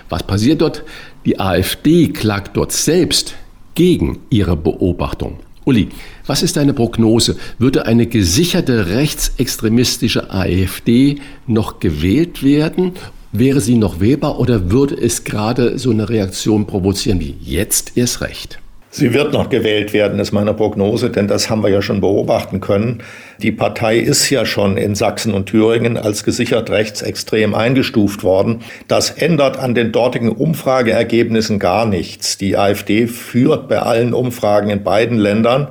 Was 0.10 0.24
passiert 0.24 0.60
dort? 0.60 0.84
Die 1.26 1.40
AfD 1.40 2.10
klagt 2.10 2.58
dort 2.58 2.74
selbst 2.74 3.36
gegen 3.76 4.20
Ihre 4.30 4.56
Beobachtung. 4.56 5.38
Uli, 5.66 5.90
was 6.26 6.44
ist 6.44 6.58
deine 6.58 6.74
Prognose? 6.74 7.38
Würde 7.58 7.86
eine 7.86 8.06
gesicherte 8.08 8.88
rechtsextremistische 8.88 10.30
AfD 10.32 11.20
noch 11.48 11.80
gewählt 11.80 12.44
werden? 12.44 12.94
Wäre 13.32 13.62
sie 13.62 13.76
noch 13.76 14.00
wählbar 14.00 14.40
oder 14.40 14.70
würde 14.70 14.96
es 14.96 15.24
gerade 15.24 15.80
so 15.80 15.92
eine 15.92 16.10
Reaktion 16.10 16.68
provozieren 16.68 17.20
wie 17.20 17.36
jetzt 17.42 17.98
erst 17.98 18.22
recht? 18.22 18.60
Sie 18.96 19.12
wird 19.12 19.34
noch 19.34 19.50
gewählt 19.50 19.92
werden, 19.92 20.20
ist 20.20 20.34
meine 20.34 20.54
Prognose, 20.54 21.10
denn 21.10 21.28
das 21.28 21.50
haben 21.50 21.64
wir 21.64 21.70
ja 21.72 21.82
schon 21.82 22.00
beobachten 22.00 22.60
können. 22.60 23.02
Die 23.40 23.52
Partei 23.52 23.98
ist 23.98 24.30
ja 24.30 24.46
schon 24.46 24.78
in 24.78 24.94
Sachsen 24.94 25.34
und 25.34 25.48
Thüringen 25.48 25.98
als 25.98 26.24
gesichert 26.24 26.70
rechtsextrem 26.70 27.56
eingestuft 27.56 28.24
worden. 28.24 28.60
Das 28.88 29.10
ändert 29.10 29.58
an 29.58 29.74
den 29.74 29.92
dortigen 29.92 30.30
Umfrageergebnissen 30.30 31.58
gar 31.58 31.88
nichts. 31.88 32.38
Die 32.38 32.56
AfD 32.56 33.08
führt 33.08 33.68
bei 33.68 33.80
allen 33.80 34.14
Umfragen 34.14 34.70
in 34.70 34.84
beiden 34.84 35.18
Ländern. 35.18 35.70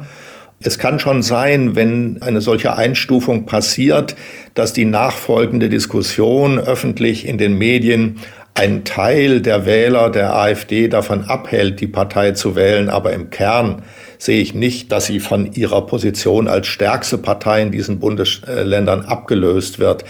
Es 0.59 0.81
kann 0.81 0.99
schon 0.99 1.23
sein, 1.23 1.77
wenn 1.77 2.21
eine 2.23 2.41
solche 2.41 2.77
Einstufung 2.77 3.47
passiert, 3.47 4.17
dass 4.55 4.73
die 4.73 4.85
nachfolgende 4.85 5.69
Diskussion 5.69 6.59
öffentlich 6.59 7.27
in 7.29 7.39
den 7.39 7.57
Medien 7.57 8.17
ein 8.55 8.85
Teil 8.85 9.41
der 9.41 9.65
Wähler 9.65 10.11
der 10.11 10.37
AfD 10.37 10.89
davon 10.89 11.25
abhält, 11.25 11.81
die 11.81 11.87
Partei 11.87 12.33
zu 12.33 12.55
wählen. 12.55 12.91
Aber 12.91 13.13
im 13.13 13.31
Kern 13.31 13.83
sehe 14.19 14.43
ich 14.43 14.55
nicht, 14.55 14.93
dass 14.93 15.07
sie 15.07 15.21
von 15.21 15.53
ihrer 15.53 15.87
Position 15.87 16.49
als 16.49 16.67
stärkste 16.67 17.19
Partei 17.19 17.63
in 17.63 17.73
diesen 17.73 17.99
Bundesländern 17.99 19.07
abgelöst 19.07 19.79
wird. 19.79 20.05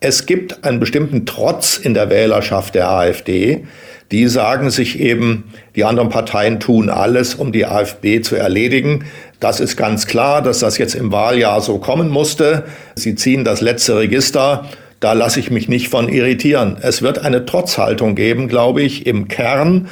Es 0.00 0.26
gibt 0.26 0.64
einen 0.64 0.80
bestimmten 0.80 1.24
Trotz 1.24 1.78
in 1.78 1.94
der 1.94 2.10
Wählerschaft 2.10 2.74
der 2.74 2.90
AfD. 2.90 3.64
Die 4.10 4.26
sagen 4.28 4.70
sich 4.70 5.00
eben, 5.00 5.44
die 5.76 5.84
anderen 5.84 6.10
Parteien 6.10 6.60
tun 6.60 6.90
alles, 6.90 7.34
um 7.34 7.52
die 7.52 7.64
AfD 7.64 8.20
zu 8.20 8.36
erledigen. 8.36 9.06
Das 9.40 9.60
ist 9.60 9.76
ganz 9.76 10.06
klar, 10.06 10.42
dass 10.42 10.58
das 10.58 10.78
jetzt 10.78 10.94
im 10.94 11.10
Wahljahr 11.10 11.60
so 11.60 11.78
kommen 11.78 12.10
musste. 12.10 12.64
Sie 12.96 13.14
ziehen 13.14 13.44
das 13.44 13.60
letzte 13.60 13.96
Register 13.96 14.68
da 15.04 15.12
lasse 15.12 15.38
ich 15.38 15.50
mich 15.50 15.68
nicht 15.68 15.88
von 15.88 16.08
irritieren. 16.08 16.78
Es 16.80 17.02
wird 17.02 17.18
eine 17.18 17.44
Trotzhaltung 17.44 18.14
geben, 18.14 18.48
glaube 18.48 18.80
ich, 18.80 19.04
im 19.04 19.28
Kern 19.28 19.88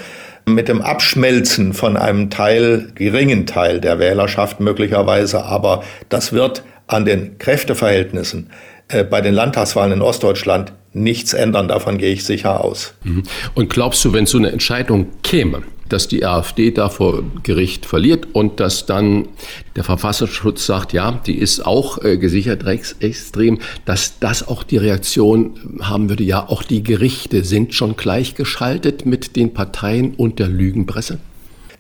mit 0.47 0.69
dem 0.69 0.81
Abschmelzen 0.81 1.75
von 1.75 1.99
einem 1.99 2.31
Teil, 2.31 2.89
geringen 2.95 3.45
Teil 3.45 3.83
der 3.83 3.99
Wählerschaft 3.99 4.59
möglicherweise, 4.61 5.45
aber 5.45 5.85
das 6.09 6.33
wird 6.33 6.65
an 6.87 7.05
den 7.05 7.37
Kräfteverhältnissen 7.37 8.49
äh, 8.89 9.05
bei 9.05 9.21
den 9.21 9.35
Landtagswahlen 9.35 9.93
in 9.93 10.01
Ostdeutschland 10.01 10.73
nichts 10.95 11.35
ändern. 11.35 11.69
Davon 11.69 11.99
gehe 11.99 12.15
ich 12.15 12.25
sicher 12.25 12.65
aus. 12.65 12.95
Mhm. 13.05 13.25
Und 13.55 13.69
glaubst 13.69 14.03
du, 14.07 14.15
wenn 14.15 14.25
so 14.25 14.39
eine 14.39 14.51
Entscheidung 14.51 15.09
käme, 15.23 15.63
dass 15.93 16.09
die 16.09 16.25
AfD 16.25 16.71
da 16.71 16.89
vor 16.89 17.23
Gericht 17.43 17.87
verliert 17.87 18.29
und 18.33 18.61
dass 18.61 18.87
dann 18.87 19.29
der 19.77 19.85
Verfassungsschutz 19.85 20.67
sagt, 20.67 20.93
ja, 20.93 21.21
die 21.27 21.39
ist 21.39 21.67
auch 21.67 22.03
äh, 22.03 22.17
gesichert 22.17 22.65
rechtsextrem, 22.65 23.59
dass 23.85 24.19
das 24.19 24.47
auch 24.49 24.63
die 24.63 24.79
Reaktion 24.79 25.79
haben 25.83 26.09
würde, 26.09 26.25
ja, 26.25 26.49
auch 26.49 26.63
die 26.63 26.83
Gerichte 26.83 27.45
sind 27.45 27.75
schon 27.75 27.97
gleichgeschaltet 27.97 29.07
mit 29.07 29.37
den 29.37 29.53
Parteien 29.53 30.15
und 30.15 30.39
der 30.39 30.49
Lügenpresse? 30.49 31.19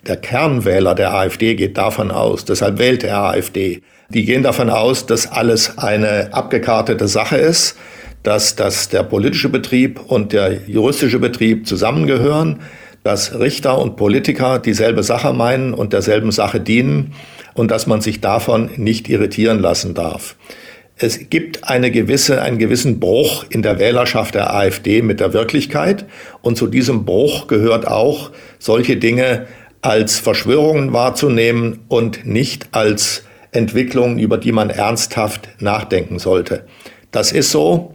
Der 0.06 0.16
Kernwähler 0.16 0.94
der 0.94 1.14
AfD 1.14 1.54
geht 1.54 1.78
davon 1.78 2.10
aus, 2.10 2.44
deshalb 2.44 2.78
wählt 2.78 3.04
er 3.04 3.18
AfD. 3.18 3.82
Die 4.08 4.24
gehen 4.24 4.42
davon 4.42 4.68
aus, 4.68 5.06
dass 5.06 5.30
alles 5.30 5.78
eine 5.78 6.34
abgekartete 6.34 7.08
Sache 7.08 7.36
ist, 7.36 7.76
dass, 8.22 8.56
dass 8.56 8.88
der 8.88 9.04
politische 9.04 9.48
Betrieb 9.48 10.00
und 10.06 10.32
der 10.32 10.68
juristische 10.68 11.18
Betrieb 11.18 11.66
zusammengehören, 11.66 12.60
dass 13.02 13.38
Richter 13.38 13.78
und 13.78 13.96
Politiker 13.96 14.58
dieselbe 14.58 15.02
Sache 15.02 15.32
meinen 15.32 15.74
und 15.74 15.92
derselben 15.92 16.30
Sache 16.30 16.60
dienen 16.60 17.14
und 17.54 17.70
dass 17.70 17.86
man 17.86 18.00
sich 18.00 18.20
davon 18.20 18.70
nicht 18.76 19.08
irritieren 19.08 19.60
lassen 19.60 19.94
darf. 19.94 20.36
Es 20.96 21.30
gibt 21.30 21.64
eine 21.64 21.90
gewisse, 21.90 22.42
einen 22.42 22.58
gewissen 22.58 23.00
Bruch 23.00 23.44
in 23.48 23.62
der 23.62 23.78
Wählerschaft 23.78 24.34
der 24.34 24.54
AfD 24.54 25.02
mit 25.02 25.20
der 25.20 25.32
Wirklichkeit 25.32 26.04
und 26.42 26.56
zu 26.56 26.66
diesem 26.66 27.04
Bruch 27.04 27.48
gehört 27.48 27.86
auch, 27.86 28.30
solche 28.58 28.96
Dinge 28.96 29.46
als 29.80 30.18
Verschwörungen 30.18 30.92
wahrzunehmen 30.92 31.80
und 31.88 32.24
nicht 32.24 32.68
als 32.70 33.24
Entwicklungen, 33.50 34.18
über 34.18 34.38
die 34.38 34.52
man 34.52 34.70
ernsthaft 34.70 35.48
nachdenken 35.60 36.18
sollte. 36.18 36.66
Das 37.10 37.32
ist 37.32 37.50
so, 37.50 37.94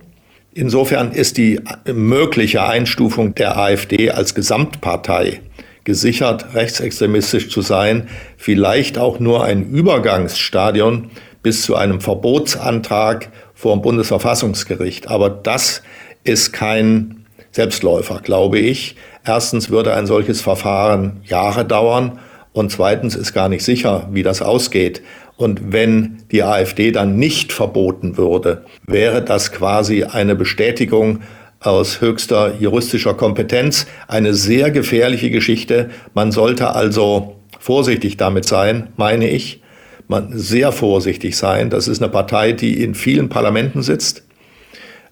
Insofern 0.57 1.11
ist 1.11 1.37
die 1.37 1.59
mögliche 1.85 2.63
Einstufung 2.63 3.35
der 3.35 3.59
AfD 3.59 4.09
als 4.09 4.33
Gesamtpartei 4.33 5.41
gesichert 5.83 6.55
rechtsextremistisch 6.55 7.51
zu 7.51 7.61
sein, 7.61 8.09
vielleicht 8.37 8.97
auch 8.97 9.19
nur 9.19 9.43
ein 9.43 9.69
Übergangsstadion 9.69 11.11
bis 11.43 11.61
zu 11.61 11.75
einem 11.75 12.01
Verbotsantrag 12.01 13.29
vor 13.53 13.75
dem 13.75 13.83
Bundesverfassungsgericht. 13.83 15.09
Aber 15.09 15.29
das 15.29 15.83
ist 16.23 16.53
kein 16.53 17.27
Selbstläufer, 17.51 18.19
glaube 18.23 18.57
ich. 18.57 18.95
Erstens 19.23 19.69
würde 19.69 19.93
ein 19.93 20.07
solches 20.07 20.41
Verfahren 20.41 21.21
Jahre 21.23 21.65
dauern 21.65 22.17
und 22.51 22.71
zweitens 22.71 23.13
ist 23.13 23.31
gar 23.31 23.47
nicht 23.47 23.63
sicher, 23.63 24.09
wie 24.11 24.23
das 24.23 24.41
ausgeht. 24.41 25.03
Und 25.37 25.71
wenn 25.71 26.23
die 26.31 26.43
AfD 26.43 26.91
dann 26.91 27.17
nicht 27.17 27.53
verboten 27.53 28.17
würde, 28.17 28.65
wäre 28.85 29.23
das 29.23 29.51
quasi 29.51 30.03
eine 30.03 30.35
Bestätigung 30.35 31.19
aus 31.59 32.01
höchster 32.01 32.55
juristischer 32.59 33.13
Kompetenz. 33.13 33.85
Eine 34.07 34.33
sehr 34.33 34.71
gefährliche 34.71 35.29
Geschichte. 35.29 35.91
Man 36.13 36.31
sollte 36.31 36.73
also 36.73 37.35
vorsichtig 37.59 38.17
damit 38.17 38.45
sein, 38.45 38.89
meine 38.97 39.29
ich. 39.29 39.61
Man 40.07 40.31
sehr 40.37 40.71
vorsichtig 40.71 41.37
sein. 41.37 41.69
Das 41.69 41.87
ist 41.87 42.01
eine 42.01 42.11
Partei, 42.11 42.53
die 42.53 42.81
in 42.83 42.95
vielen 42.95 43.29
Parlamenten 43.29 43.83
sitzt 43.83 44.23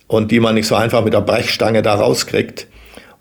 und 0.07 0.31
die 0.31 0.39
man 0.39 0.55
nicht 0.55 0.67
so 0.67 0.75
einfach 0.75 1.03
mit 1.03 1.13
der 1.13 1.21
Brechstange 1.21 1.81
da 1.81 1.95
rauskriegt. 1.95 2.67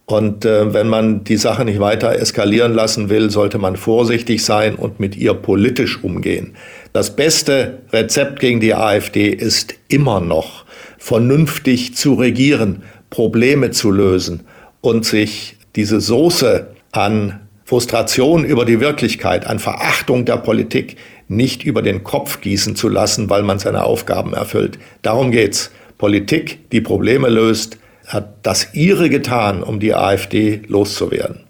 Und 0.07 0.45
äh, 0.45 0.75
wenn 0.75 0.89
man 0.89 1.25
die 1.25 1.39
Sache 1.39 1.65
nicht 1.65 1.81
weiter 1.81 2.15
eskalieren 2.15 2.75
lassen 2.75 3.09
will, 3.09 3.31
sollte 3.31 3.59
man 3.59 3.77
vorsichtig 3.77 4.45
sein 4.45 4.75
und 4.75 5.01
mit 5.01 5.17
ihr 5.17 5.33
politisch 5.33 6.05
umgehen. 6.05 6.55
Das 6.95 7.17
beste 7.17 7.83
Rezept 7.93 8.39
gegen 8.39 8.61
die 8.61 8.73
AfD 8.73 9.29
ist 9.29 9.75
immer 9.89 10.21
noch, 10.21 10.65
vernünftig 10.97 11.97
zu 11.97 12.15
regieren, 12.15 12.85
Probleme 13.11 13.73
zu 13.73 13.91
lösen 13.91 14.47
und 14.81 15.05
sich 15.05 15.57
diese 15.75 16.01
Soße 16.01 16.69
an 16.93 17.41
Frustration 17.65 18.45
über 18.45 18.65
die 18.65 18.79
Wirklichkeit, 18.79 19.45
an 19.45 19.59
Verachtung 19.59 20.25
der 20.25 20.37
Politik 20.37 20.97
nicht 21.27 21.65
über 21.65 21.83
den 21.83 22.05
Kopf 22.05 22.41
gießen 22.41 22.77
zu 22.77 22.89
lassen, 22.89 23.29
weil 23.29 23.43
man 23.43 23.59
seine 23.59 23.83
Aufgaben 23.83 24.33
erfüllt. 24.33 24.79
Darum 25.03 25.33
geht's. 25.33 25.73
Politik, 25.99 26.71
die 26.71 26.81
Probleme 26.81 27.29
löst, 27.29 27.77
hat 28.07 28.47
das 28.47 28.73
ihre 28.73 29.09
getan, 29.11 29.65
um 29.65 29.81
die 29.81 29.95
AfD 29.95 30.63
loszuwerden. 30.69 31.41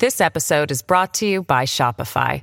This 0.00 0.20
episode 0.20 0.70
is 0.70 0.84
brought 0.84 1.18
to 1.18 1.26
you 1.26 1.42
by 1.42 1.66
Shopify. 1.66 2.42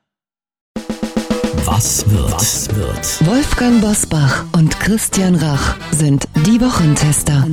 Was 1.73 2.03
wird? 2.11 2.33
Was 2.33 2.67
wird? 2.75 3.25
Wolfgang 3.25 3.79
Bosbach 3.79 4.43
und 4.51 4.77
Christian 4.81 5.35
Rach 5.35 5.77
sind 5.91 6.27
die 6.45 6.59
Wochentester. 6.59 7.45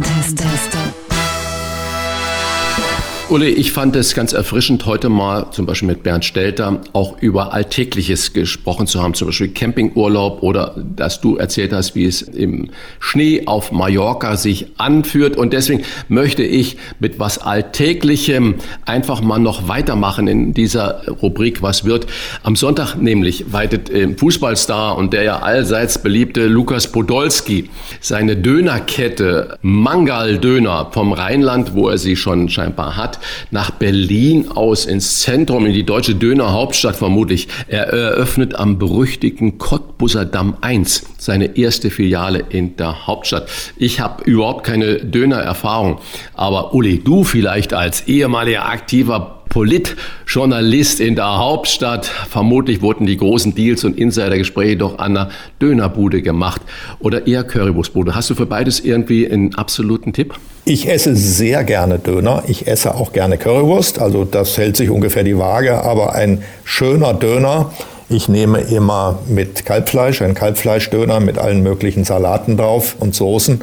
Uli, 3.31 3.49
ich 3.49 3.73
fand 3.73 3.95
es 3.95 4.15
ganz 4.15 4.33
erfrischend, 4.33 4.87
heute 4.87 5.11
mal 5.11 5.51
zum 5.51 5.67
Beispiel 5.67 5.89
mit 5.89 6.03
Bernd 6.03 6.25
Stelter 6.25 6.81
auch 6.95 7.21
über 7.21 7.53
Alltägliches 7.53 8.33
gesprochen 8.33 8.87
zu 8.87 9.03
haben, 9.03 9.13
zum 9.13 9.29
Beispiel 9.29 9.49
Campingurlaub 9.49 10.43
oder 10.43 10.75
dass 10.97 11.21
du 11.21 11.37
erzählt 11.37 11.75
hast, 11.75 11.95
wie 11.95 12.07
es 12.07 12.23
im 12.23 12.71
Schnee 13.01 13.43
auf 13.45 13.71
Mallorca 13.71 14.39
sich 14.39 14.69
anführt. 14.79 15.37
Und 15.37 15.53
deswegen 15.53 15.83
möchte 16.09 16.43
ich 16.43 16.79
mit 17.01 17.19
was 17.19 17.37
Alltäglichem 17.37 18.55
einfach 18.87 19.21
mal 19.21 19.39
noch 19.39 19.69
weitermachen 19.69 20.27
in 20.27 20.55
dieser 20.55 21.07
Rubrik 21.09 21.61
Was 21.61 21.85
wird. 21.85 22.07
Am 22.45 22.57
Sonntag 22.57 22.95
nämlich 22.95 23.53
weitet 23.53 23.91
äh, 23.91 24.09
Fußballstar 24.09 24.97
und 24.97 25.13
der 25.13 25.25
ja 25.25 25.41
allseits 25.41 25.99
beliebte 25.99 26.47
Lukas 26.47 26.91
Podolski 26.91 27.69
seine 28.01 28.39
Dönerkette 28.39 29.59
Mangal 29.61 30.39
Döner 30.39 30.89
vom 30.93 31.13
Rheinland, 31.13 31.75
wo 31.75 31.91
er 31.91 31.99
sie 31.99 32.17
schon 32.17 32.49
scheinbar 32.49 32.97
hat, 32.97 33.18
nach 33.51 33.71
Berlin 33.71 34.51
aus 34.51 34.87
ins 34.87 35.21
Zentrum, 35.21 35.67
in 35.67 35.73
die 35.73 35.85
deutsche 35.85 36.15
Dönerhauptstadt 36.15 36.97
vermutlich. 36.97 37.49
Er 37.67 37.89
eröffnet 37.89 38.55
am 38.55 38.79
berüchtigten 38.79 39.59
Cottbusser 39.59 40.25
Damm 40.25 40.57
1 40.61 41.05
seine 41.19 41.57
erste 41.57 41.91
Filiale 41.91 42.45
in 42.49 42.77
der 42.77 43.07
Hauptstadt. 43.07 43.49
Ich 43.77 44.01
habe 44.01 44.25
überhaupt 44.25 44.65
keine 44.65 44.97
Dönererfahrung, 44.97 45.99
aber 46.35 46.75
Uli, 46.75 47.03
du 47.03 47.25
vielleicht 47.25 47.75
als 47.75 48.07
ehemaliger 48.07 48.67
aktiver 48.67 49.38
Politjournalist 49.49 51.01
in 51.01 51.17
der 51.17 51.39
Hauptstadt. 51.39 52.07
Vermutlich 52.07 52.83
wurden 52.83 53.07
die 53.07 53.17
großen 53.17 53.55
Deals 53.55 53.85
und 53.85 53.99
Insidergespräche 53.99 54.77
doch 54.77 54.99
an 54.99 55.17
einer 55.17 55.31
Dönerbude 55.61 56.23
gemacht 56.23 56.61
oder 57.01 57.27
eher 57.27 57.45
Currywurstbude. 57.45 58.15
Hast 58.15 58.31
du 58.31 58.35
für 58.35 58.47
beides 58.47 58.81
irgendwie 58.81 59.31
einen 59.31 59.55
absoluten 59.55 60.13
Tipp? 60.13 60.35
Ich 60.65 60.89
esse 60.89 61.17
sehr 61.17 61.65
gerne 61.65 61.99
Döner. 61.99 62.43
Ich 62.47 62.67
esse 62.67 62.95
auch 62.95 63.13
gerne 63.13 63.39
Currywurst. 63.39 64.01
Also 64.01 64.25
das 64.25 64.59
hält 64.59 64.77
sich 64.77 64.91
ungefähr 64.91 65.25
die 65.25 65.39
Waage. 65.39 65.83
Aber 65.83 66.15
ein 66.15 66.43
schöner 66.65 67.15
Döner. 67.15 67.73
Ich 68.11 68.29
nehme 68.29 68.61
immer 68.61 69.19
mit 69.29 69.67
Kalbfleisch, 69.67 70.23
ein 70.23 70.35
Kalbfleischdöner 70.35 71.21
mit 71.21 71.37
allen 71.39 71.63
möglichen 71.63 72.05
Salaten 72.05 72.57
drauf 72.57 72.97
und 72.99 73.15
Soßen. 73.15 73.61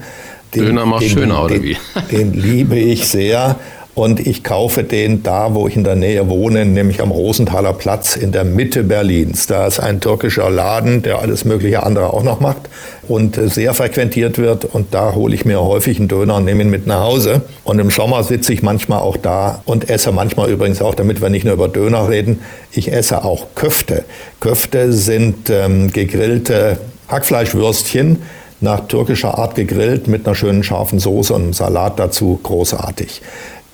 Den, 0.54 0.66
Döner 0.66 0.86
macht 0.86 1.02
den, 1.02 1.10
schöner, 1.10 1.44
oder 1.44 1.56
den, 1.56 1.64
wie? 1.64 1.78
Den 2.12 2.34
liebe 2.34 2.78
ich 2.78 3.08
sehr. 3.08 3.56
Und 3.96 4.20
ich 4.20 4.44
kaufe 4.44 4.84
den 4.84 5.24
da, 5.24 5.56
wo 5.56 5.70
ich 5.70 5.78
in 5.78 5.86
der 5.86 5.96
Nähe 5.96 6.28
wohne, 6.28 6.66
nämlich 6.66 7.02
am 7.02 7.12
Rosenthaler 7.12 7.72
Platz 7.72 8.18
in 8.18 8.34
der 8.34 8.44
Mitte 8.44 8.84
Berlins. 8.84 9.48
Da 9.48 9.66
ist 9.66 9.80
ein 9.80 10.02
türkischer 10.02 10.50
Laden, 10.50 11.02
der 11.02 11.20
alles 11.20 11.46
mögliche 11.46 11.82
andere 11.84 12.12
auch 12.12 12.24
noch 12.24 12.42
macht 12.42 12.70
und 13.08 13.36
sehr 13.38 13.74
frequentiert 13.74 14.38
wird. 14.38 14.66
Und 14.66 14.94
da 14.94 15.16
hole 15.16 15.34
ich 15.34 15.46
mir 15.46 15.62
häufig 15.62 15.98
einen 15.98 16.10
Döner 16.10 16.36
und 16.36 16.44
nehme 16.44 16.64
ihn 16.64 16.70
mit 16.70 16.88
nach 16.88 17.00
Hause. 17.00 17.44
Und 17.64 17.80
im 17.80 17.90
Sommer 17.90 18.24
sitze 18.24 18.52
ich 18.52 18.62
manchmal 18.62 19.00
auch 19.00 19.16
da 19.16 19.62
und 19.64 19.90
esse 19.90 20.12
manchmal 20.12 20.50
übrigens 20.50 20.82
auch, 20.82 20.94
damit 20.94 21.22
wir 21.22 21.30
nicht 21.30 21.46
nur 21.46 21.54
über 21.54 21.70
Döner 21.70 22.10
reden, 22.10 22.42
ich 22.74 22.92
esse 22.92 23.24
auch 23.24 23.48
Köfte. 23.56 24.04
Köfte 24.42 24.92
sind 24.92 25.50
ähm, 25.50 25.94
gegrillte 25.94 26.80
Hackfleischwürstchen 27.08 28.24
nach 28.60 28.88
türkischer 28.88 29.38
Art 29.38 29.56
gegrillt 29.56 30.08
mit 30.08 30.26
einer 30.26 30.36
schönen 30.36 30.64
scharfen 30.64 31.00
Soße 31.00 31.34
und 31.34 31.44
einem 31.44 31.54
Salat 31.54 32.00
dazu. 32.00 32.40
Großartig. 32.42 33.22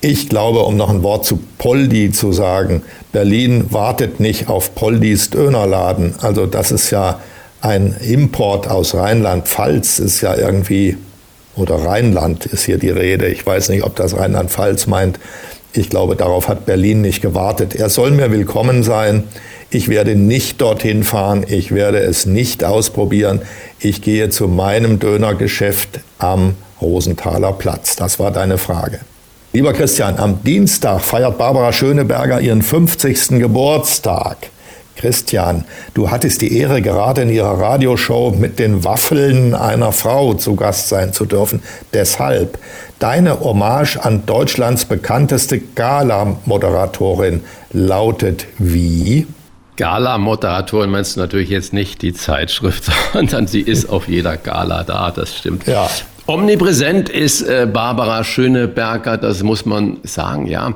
Ich 0.04 0.30
glaube, 0.30 0.62
um 0.62 0.78
noch 0.78 0.90
ein 0.90 1.04
Wort 1.04 1.26
zu 1.26 1.40
Poldi 1.60 2.12
zu 2.12 2.32
sagen, 2.32 2.82
Berlin 3.12 3.66
wartet 3.70 4.20
nicht 4.20 4.50
auf 4.50 4.74
Poldis 4.74 5.30
Dönerladen. 5.30 6.16
Also 6.22 6.48
das 6.48 6.72
ist 6.72 6.90
ja 6.90 7.20
ein 7.62 7.96
Import 8.02 8.68
aus 8.68 8.96
Rheinland-Pfalz, 8.96 10.00
ist 10.00 10.22
ja 10.22 10.36
irgendwie, 10.36 10.98
oder 11.56 11.76
Rheinland 11.76 12.48
ist 12.48 12.66
hier 12.66 12.80
die 12.80 12.90
Rede. 12.90 13.28
Ich 13.28 13.46
weiß 13.46 13.70
nicht, 13.70 13.84
ob 13.84 13.96
das 13.96 14.18
Rheinland-Pfalz 14.18 14.88
meint. 14.88 15.20
Ich 15.72 15.92
glaube, 15.92 16.16
darauf 16.16 16.48
hat 16.48 16.66
Berlin 16.66 17.02
nicht 17.02 17.22
gewartet. 17.22 17.76
Er 17.76 17.90
soll 17.90 18.10
mir 18.10 18.32
willkommen 18.32 18.82
sein. 18.82 19.26
Ich 19.70 19.88
werde 19.88 20.16
nicht 20.16 20.62
dorthin 20.62 21.04
fahren. 21.04 21.46
Ich 21.48 21.72
werde 21.72 22.00
es 22.00 22.26
nicht 22.26 22.64
ausprobieren. 22.64 23.44
Ich 23.80 24.02
gehe 24.02 24.30
zu 24.30 24.48
meinem 24.48 24.98
Dönergeschäft 24.98 26.00
am 26.18 26.56
Rosenthaler 26.82 27.54
Platz. 27.54 27.96
Das 27.96 28.18
war 28.18 28.32
deine 28.32 28.58
Frage. 28.58 29.02
Lieber 29.54 29.74
Christian, 29.74 30.18
am 30.18 30.42
Dienstag 30.46 31.02
feiert 31.02 31.38
Barbara 31.38 31.74
Schöneberger 31.74 32.40
ihren 32.40 32.62
50. 32.62 33.32
Geburtstag. 33.32 34.38
Christian, 34.96 35.66
du 35.94 36.10
hattest 36.10 36.40
die 36.40 36.58
Ehre, 36.58 36.82
gerade 36.82 37.24
in 37.24 37.30
ihrer 37.30 37.60
Radioshow 37.60 38.32
mit 38.32 38.60
den 38.60 38.86
Waffeln 38.86 39.54
einer 39.54 39.92
Frau 39.92 40.36
zu 40.36 40.56
Gast 40.56 40.88
sein 40.88 41.12
zu 41.12 41.26
dürfen. 41.26 41.62
Deshalb 41.92 42.60
deine 43.00 43.42
Hommage 43.42 43.98
an 43.98 44.26
Deutschlands 44.26 44.86
bekannteste 44.86 45.60
Gala-Moderatorin 45.60 47.42
lautet 47.74 48.46
wie? 48.58 49.28
Gala-Moderatorin 49.76 50.92
meinst 50.92 51.18
du 51.18 51.20
natürlich 51.20 51.50
jetzt 51.50 51.74
nicht 51.74 52.02
die 52.04 52.14
Zeitschrift, 52.14 52.86
sondern 53.14 53.48
sie 53.48 53.62
ist 53.62 53.90
auf 53.90 54.08
jeder 54.08 54.38
Gala 54.38 54.84
da, 54.84 55.12
das 55.12 55.36
stimmt. 55.36 55.68
Ja. 55.68 55.90
Omnipräsent 56.28 57.10
ist 57.10 57.42
äh, 57.42 57.68
Barbara 57.72 58.24
Schöneberger, 58.24 59.18
das 59.18 59.42
muss 59.42 59.66
man 59.66 59.98
sagen, 60.04 60.46
ja. 60.46 60.76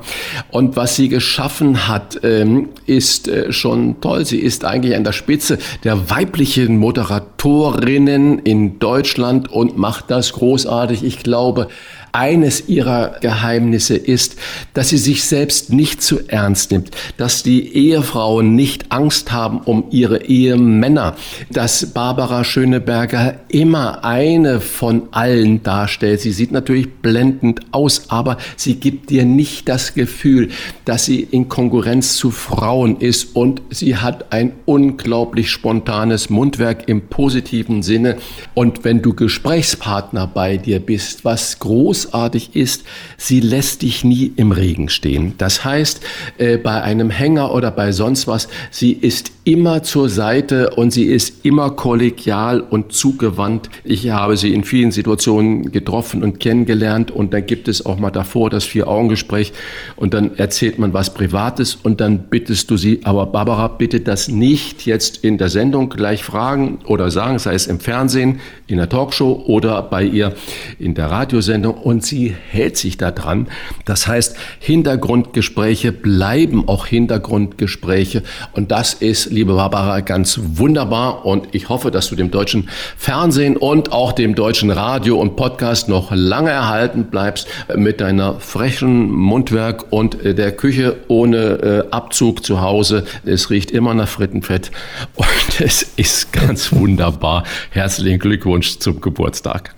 Und 0.50 0.76
was 0.76 0.96
sie 0.96 1.08
geschaffen 1.08 1.86
hat, 1.86 2.18
ähm, 2.24 2.70
ist 2.86 3.28
äh, 3.28 3.52
schon 3.52 4.00
toll. 4.00 4.24
Sie 4.24 4.38
ist 4.38 4.64
eigentlich 4.64 4.96
an 4.96 5.04
der 5.04 5.12
Spitze 5.12 5.58
der 5.84 6.10
weiblichen 6.10 6.78
Moderatorinnen 6.78 8.40
in 8.40 8.78
Deutschland 8.80 9.50
und 9.50 9.78
macht 9.78 10.10
das 10.10 10.32
großartig. 10.32 11.04
Ich 11.04 11.20
glaube, 11.20 11.68
eines 12.16 12.66
ihrer 12.66 13.16
Geheimnisse 13.20 13.94
ist, 13.94 14.36
dass 14.72 14.88
sie 14.88 14.96
sich 14.96 15.24
selbst 15.24 15.70
nicht 15.70 16.02
zu 16.02 16.26
ernst 16.28 16.70
nimmt, 16.70 16.90
dass 17.18 17.42
die 17.42 17.74
Ehefrauen 17.76 18.54
nicht 18.54 18.90
Angst 18.90 19.32
haben 19.32 19.60
um 19.60 19.84
ihre 19.90 20.24
Ehemänner, 20.24 21.16
dass 21.50 21.92
Barbara 21.92 22.42
Schöneberger 22.42 23.34
immer 23.48 24.02
eine 24.02 24.60
von 24.60 25.08
allen 25.10 25.62
darstellt. 25.62 26.22
Sie 26.22 26.32
sieht 26.32 26.52
natürlich 26.52 26.90
blendend 27.02 27.60
aus, 27.72 28.08
aber 28.08 28.38
sie 28.56 28.76
gibt 28.76 29.10
dir 29.10 29.26
nicht 29.26 29.68
das 29.68 29.92
Gefühl, 29.92 30.48
dass 30.86 31.04
sie 31.04 31.20
in 31.20 31.50
Konkurrenz 31.50 32.16
zu 32.16 32.30
Frauen 32.30 32.96
ist 32.96 33.36
und 33.36 33.60
sie 33.68 33.96
hat 33.96 34.32
ein 34.32 34.52
unglaublich 34.64 35.50
spontanes 35.50 36.30
Mundwerk 36.30 36.88
im 36.88 37.08
positiven 37.08 37.82
Sinne. 37.82 38.16
Und 38.54 38.84
wenn 38.84 39.02
du 39.02 39.12
Gesprächspartner 39.12 40.26
bei 40.26 40.56
dir 40.56 40.80
bist, 40.80 41.26
was 41.26 41.58
groß 41.58 42.05
großartig 42.06 42.54
ist, 42.54 42.84
sie 43.16 43.40
lässt 43.40 43.82
dich 43.82 44.04
nie 44.04 44.32
im 44.36 44.52
Regen 44.52 44.88
stehen. 44.88 45.34
Das 45.38 45.64
heißt, 45.64 46.00
äh, 46.38 46.58
bei 46.58 46.82
einem 46.82 47.10
Hänger 47.10 47.54
oder 47.54 47.70
bei 47.70 47.92
sonst 47.92 48.26
was, 48.26 48.48
sie 48.70 48.92
ist 48.92 49.32
immer 49.44 49.84
zur 49.84 50.08
Seite 50.08 50.70
und 50.70 50.90
sie 50.90 51.04
ist 51.04 51.44
immer 51.44 51.70
kollegial 51.70 52.60
und 52.60 52.92
zugewandt. 52.92 53.70
Ich 53.84 54.10
habe 54.10 54.36
sie 54.36 54.52
in 54.52 54.64
vielen 54.64 54.90
Situationen 54.90 55.70
getroffen 55.70 56.24
und 56.24 56.40
kennengelernt 56.40 57.12
und 57.12 57.32
dann 57.32 57.46
gibt 57.46 57.68
es 57.68 57.86
auch 57.86 57.98
mal 57.98 58.10
davor 58.10 58.50
das 58.50 58.64
Vier-Augen-Gespräch 58.64 59.52
und 59.94 60.14
dann 60.14 60.36
erzählt 60.36 60.80
man 60.80 60.92
was 60.92 61.14
Privates 61.14 61.76
und 61.76 62.00
dann 62.00 62.24
bittest 62.28 62.70
du 62.72 62.76
sie, 62.76 63.00
aber 63.04 63.26
Barbara, 63.26 63.68
bitte 63.68 64.00
das 64.00 64.26
nicht 64.26 64.84
jetzt 64.84 65.22
in 65.22 65.38
der 65.38 65.48
Sendung 65.48 65.90
gleich 65.90 66.24
fragen 66.24 66.80
oder 66.84 67.12
sagen, 67.12 67.38
sei 67.38 67.54
es 67.54 67.68
im 67.68 67.78
Fernsehen, 67.78 68.40
in 68.66 68.78
der 68.78 68.88
Talkshow 68.88 69.44
oder 69.46 69.80
bei 69.82 70.02
ihr 70.02 70.34
in 70.80 70.94
der 70.94 71.06
Radiosendung 71.06 71.74
und 71.74 71.95
sie 72.04 72.34
hält 72.50 72.76
sich 72.76 72.96
da 72.96 73.10
dran. 73.10 73.48
Das 73.84 74.06
heißt, 74.06 74.36
Hintergrundgespräche 74.58 75.92
bleiben 75.92 76.68
auch 76.68 76.86
Hintergrundgespräche 76.86 78.22
und 78.52 78.70
das 78.70 78.94
ist 78.94 79.30
liebe 79.30 79.54
Barbara, 79.54 80.00
ganz 80.00 80.40
wunderbar. 80.42 81.24
Und 81.24 81.48
ich 81.52 81.68
hoffe, 81.68 81.90
dass 81.90 82.08
du 82.08 82.16
dem 82.16 82.30
deutschen 82.30 82.68
Fernsehen 82.96 83.56
und 83.56 83.92
auch 83.92 84.12
dem 84.12 84.34
deutschen 84.34 84.70
Radio 84.70 85.20
und 85.20 85.36
Podcast 85.36 85.88
noch 85.88 86.12
lange 86.12 86.50
erhalten 86.50 87.04
bleibst 87.04 87.48
mit 87.74 88.00
deiner 88.00 88.40
frechen 88.40 89.10
Mundwerk 89.10 89.92
und 89.92 90.18
der 90.24 90.52
Küche 90.52 90.96
ohne 91.08 91.36
äh, 91.36 91.90
Abzug 91.90 92.44
zu 92.44 92.60
Hause. 92.60 93.04
Es 93.24 93.50
riecht 93.50 93.70
immer 93.70 93.94
nach 93.94 94.08
Frittenfett 94.08 94.70
und 95.14 95.26
es 95.60 95.82
ist 95.96 96.32
ganz 96.32 96.72
wunderbar. 96.72 97.44
Herzlichen 97.70 98.18
Glückwunsch 98.18 98.78
zum 98.78 99.00
Geburtstag. 99.00 99.74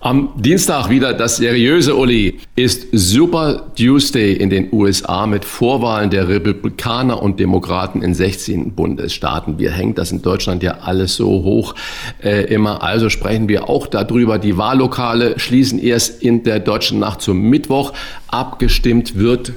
Am 0.00 0.28
Dienstag 0.36 0.90
wieder 0.90 1.12
das 1.12 1.38
seriöse 1.38 1.96
Uli 1.96 2.38
ist 2.54 2.86
Super 2.92 3.72
Tuesday 3.76 4.32
in 4.32 4.48
den 4.48 4.72
USA 4.72 5.26
mit 5.26 5.44
Vorwahlen 5.44 6.08
der 6.08 6.28
Republikaner 6.28 7.20
und 7.20 7.40
Demokraten 7.40 8.02
in 8.02 8.14
16 8.14 8.74
Bundesstaaten. 8.74 9.58
Wir 9.58 9.72
hängen 9.72 9.96
das 9.96 10.12
in 10.12 10.22
Deutschland 10.22 10.62
ja 10.62 10.78
alles 10.82 11.16
so 11.16 11.26
hoch 11.26 11.74
äh, 12.22 12.44
immer. 12.44 12.84
Also 12.84 13.10
sprechen 13.10 13.48
wir 13.48 13.68
auch 13.68 13.88
darüber. 13.88 14.38
Die 14.38 14.56
Wahllokale 14.56 15.36
schließen 15.40 15.80
erst 15.80 16.22
in 16.22 16.44
der 16.44 16.60
deutschen 16.60 17.00
Nacht 17.00 17.20
zum 17.20 17.40
Mittwoch. 17.50 17.92
Abgestimmt 18.28 19.16
wird 19.16 19.52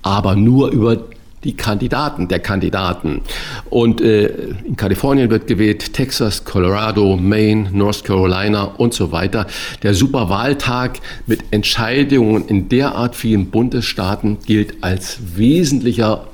aber 0.00 0.34
nur 0.34 0.70
über 0.70 0.96
die 1.44 1.56
Kandidaten 1.56 2.28
der 2.28 2.40
Kandidaten. 2.40 3.22
Und 3.70 4.00
äh, 4.00 4.26
in 4.64 4.76
Kalifornien 4.76 5.30
wird 5.30 5.46
gewählt, 5.46 5.92
Texas, 5.92 6.44
Colorado, 6.44 7.16
Maine, 7.16 7.70
North 7.72 8.04
Carolina 8.04 8.64
und 8.64 8.94
so 8.94 9.12
weiter. 9.12 9.46
Der 9.82 9.94
Superwahltag 9.94 11.00
mit 11.26 11.44
Entscheidungen 11.50 12.46
in 12.46 12.68
derart 12.68 13.16
vielen 13.16 13.50
Bundesstaaten 13.50 14.38
gilt 14.46 14.82
als 14.82 15.18
wesentlicher 15.36 16.28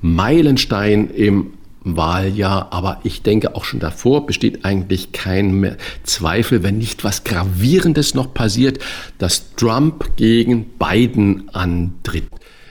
Meilenstein 0.00 1.10
im 1.10 1.52
Wahljahr, 1.84 2.68
aber 2.72 3.00
ich 3.04 3.22
denke 3.22 3.54
auch 3.54 3.64
schon 3.64 3.80
davor 3.80 4.26
besteht 4.26 4.64
eigentlich 4.64 5.12
kein 5.12 5.76
Zweifel, 6.02 6.62
wenn 6.62 6.78
nicht 6.78 7.04
was 7.04 7.24
Gravierendes 7.24 8.14
noch 8.14 8.34
passiert, 8.34 8.78
dass 9.18 9.54
Trump 9.54 10.16
gegen 10.16 10.66
Biden 10.78 11.48
antritt. 11.54 12.28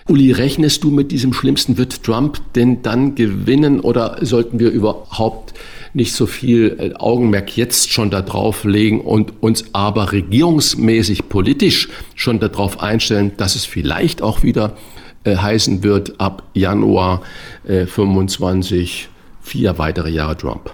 Uli, 0.07 0.31
rechnest 0.31 0.85
du 0.85 0.91
mit 0.91 1.11
diesem 1.11 1.33
Schlimmsten? 1.33 1.77
Wird 1.77 2.03
Trump 2.03 2.39
denn 2.55 2.81
dann 2.81 3.15
gewinnen 3.15 3.81
oder 3.81 4.17
sollten 4.21 4.57
wir 4.57 4.71
überhaupt 4.71 5.53
nicht 5.93 6.13
so 6.13 6.25
viel 6.25 6.77
äh, 6.79 6.93
Augenmerk 6.95 7.57
jetzt 7.57 7.91
schon 7.91 8.09
darauf 8.09 8.63
legen 8.63 9.01
und 9.01 9.33
uns 9.41 9.65
aber 9.73 10.13
regierungsmäßig 10.13 11.27
politisch 11.27 11.89
schon 12.15 12.39
darauf 12.39 12.79
einstellen, 12.79 13.33
dass 13.35 13.55
es 13.55 13.65
vielleicht 13.65 14.21
auch 14.21 14.43
wieder 14.43 14.77
äh, 15.25 15.35
heißen 15.35 15.83
wird 15.83 16.21
ab 16.21 16.43
Januar 16.53 17.21
äh, 17.67 17.85
25 17.85 19.09
vier 19.41 19.77
weitere 19.77 20.09
Jahre 20.09 20.37
Trump? 20.37 20.71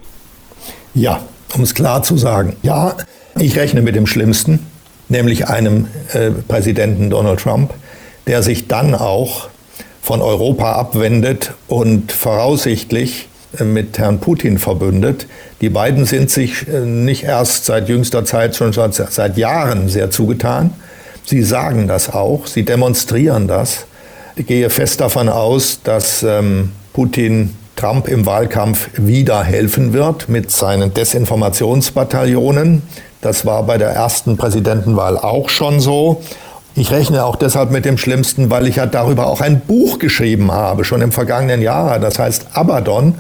Ja, 0.94 1.26
um 1.56 1.64
es 1.64 1.74
klar 1.74 2.04
zu 2.04 2.18
sagen, 2.18 2.56
ja, 2.62 2.96
ich 3.40 3.56
rechne 3.56 3.82
mit 3.82 3.96
dem 3.96 4.06
Schlimmsten, 4.06 4.60
nämlich 5.10 5.48
einem 5.48 5.88
äh, 6.12 6.30
Präsidenten 6.30 7.10
Donald 7.10 7.40
Trump 7.40 7.74
der 8.28 8.44
sich 8.44 8.68
dann 8.68 8.96
auch 8.96 9.50
von 10.02 10.22
Europa 10.22 10.74
abwendet 10.74 11.54
und 11.68 12.12
voraussichtlich 12.12 13.28
äh, 13.60 13.64
mit 13.64 13.98
Herrn 13.98 14.20
Putin 14.20 14.58
verbündet. 14.58 15.28
Die 15.62 15.70
beiden 15.70 16.06
sind 16.06 16.30
sich 16.30 16.68
äh, 16.68 16.82
nicht 16.82 17.24
erst 17.24 17.66
seit 17.66 17.90
jüngster 17.90 18.26
Zeit, 18.26 18.56
schon 18.56 18.74
seit 18.74 19.38
Jahren 19.38 19.88
sehr 19.90 20.12
zugetan. 20.12 20.72
Sie 21.26 21.42
sagen 21.42 21.88
das 21.88 22.14
auch, 22.14 22.48
sie 22.48 22.64
demonstrieren 22.64 23.48
das. 23.48 23.86
Ich 24.36 24.46
gehe 24.46 24.70
fest 24.70 25.00
davon 25.00 25.30
aus, 25.30 25.80
dass 25.84 26.24
ähm, 26.24 26.72
Putin 26.92 27.56
Trump 27.76 28.08
im 28.08 28.26
Wahlkampf 28.26 28.90
wieder 28.98 29.44
helfen 29.44 29.94
wird 29.94 30.28
mit 30.28 30.52
seinen 30.52 30.94
Desinformationsbataillonen. 30.94 32.84
Das 33.22 33.46
war 33.46 33.64
bei 33.64 33.78
der 33.78 33.90
ersten 33.90 34.38
Präsidentenwahl 34.38 35.18
auch 35.18 35.50
schon 35.50 35.80
so. 35.80 36.22
Ich 36.76 36.92
rechne 36.92 37.24
auch 37.24 37.36
deshalb 37.36 37.70
mit 37.70 37.86
dem 37.86 38.00
Schlimmsten, 38.00 38.50
weil 38.50 38.68
ich 38.68 38.78
ja 38.78 38.88
darüber 38.88 39.28
auch 39.28 39.42
ein 39.42 39.60
Buch 39.60 40.00
geschrieben 40.00 40.52
habe, 40.52 40.84
schon 40.86 41.02
im 41.02 41.12
vergangenen 41.12 41.62
Jahr. 41.62 42.00
Das 42.00 42.18
heißt 42.18 42.48
Abaddon 42.54 43.16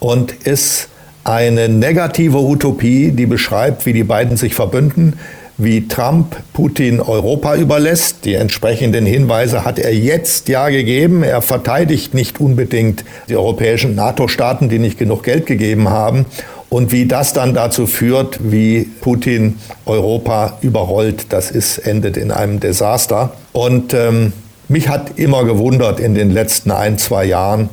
und 0.00 0.32
ist 0.32 0.88
eine 1.24 1.70
negative 1.70 2.38
Utopie, 2.38 3.12
die 3.12 3.24
beschreibt, 3.24 3.86
wie 3.86 3.94
die 3.94 4.04
beiden 4.04 4.36
sich 4.36 4.54
verbünden, 4.54 5.18
wie 5.56 5.88
Trump 5.88 6.36
Putin 6.52 7.00
Europa 7.00 7.56
überlässt. 7.56 8.26
Die 8.26 8.34
entsprechenden 8.34 9.06
Hinweise 9.06 9.64
hat 9.64 9.78
er 9.78 9.94
jetzt 9.94 10.50
ja 10.50 10.68
gegeben. 10.68 11.22
Er 11.22 11.40
verteidigt 11.40 12.12
nicht 12.12 12.38
unbedingt 12.38 13.06
die 13.30 13.36
europäischen 13.36 13.94
NATO-Staaten, 13.94 14.68
die 14.68 14.78
nicht 14.78 14.98
genug 14.98 15.22
Geld 15.22 15.46
gegeben 15.46 15.88
haben. 15.88 16.26
Und 16.70 16.92
wie 16.92 17.06
das 17.06 17.32
dann 17.32 17.52
dazu 17.52 17.86
führt, 17.86 18.38
wie 18.42 18.88
Putin 19.00 19.58
Europa 19.86 20.56
überrollt, 20.62 21.26
das 21.32 21.50
ist, 21.50 21.78
endet 21.78 22.16
in 22.16 22.30
einem 22.30 22.60
Desaster. 22.60 23.32
Und 23.52 23.92
ähm, 23.92 24.32
mich 24.68 24.88
hat 24.88 25.18
immer 25.18 25.44
gewundert 25.44 25.98
in 25.98 26.14
den 26.14 26.30
letzten 26.30 26.70
ein, 26.70 26.96
zwei 26.96 27.24
Jahren, 27.24 27.68